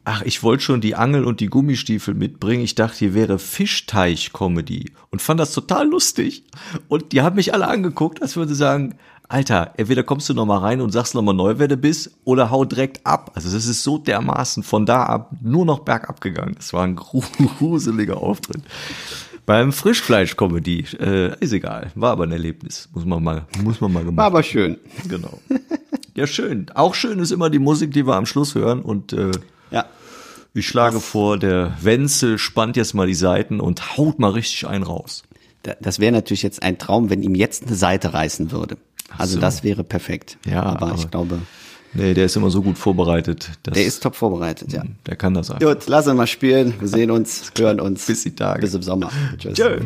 [0.04, 2.62] ach, ich wollte schon die Angel und die Gummistiefel mitbringen.
[2.64, 6.44] Ich dachte, hier wäre Fischteich-Comedy und fand das total lustig.
[6.88, 8.94] Und die haben mich alle angeguckt, als würde sagen,
[9.28, 12.10] Alter, entweder kommst du noch mal rein und sagst noch mal neu, wer du bist,
[12.24, 13.30] oder hau direkt ab.
[13.34, 16.54] Also das ist so dermaßen von da ab nur noch bergab gegangen.
[16.56, 16.96] Das war ein
[17.58, 18.62] gruseliger Auftritt.
[19.46, 24.00] Beim Frischfleisch-Comedy, äh, ist egal, war aber ein Erlebnis, muss man mal, muss man mal
[24.00, 24.26] War gemacht.
[24.26, 24.78] aber schön.
[25.08, 25.40] Genau.
[26.14, 26.66] Ja, schön.
[26.74, 29.30] Auch schön ist immer die Musik, die wir am Schluss hören und äh,
[29.72, 29.86] Ja.
[30.54, 34.84] ich schlage vor, der Wenzel spannt jetzt mal die Seiten und haut mal richtig einen
[34.84, 35.22] raus.
[35.62, 38.76] Da- Das wäre natürlich jetzt ein Traum, wenn ihm jetzt eine Seite reißen würde.
[39.18, 39.40] Also so.
[39.40, 40.38] das wäre perfekt.
[40.46, 41.38] Ja, aber, aber- ich glaube,
[41.94, 43.50] Nee, der ist immer so gut vorbereitet.
[43.66, 44.82] Der ist top vorbereitet, ja.
[45.06, 45.68] Der kann das einfach.
[45.74, 46.72] Gut, lass uns mal spielen.
[46.80, 48.06] Wir sehen uns, hören uns.
[48.06, 48.62] Bis die Tage.
[48.62, 49.10] Bis im Sommer.
[49.36, 49.52] Tschüss.
[49.58, 49.78] Tschö.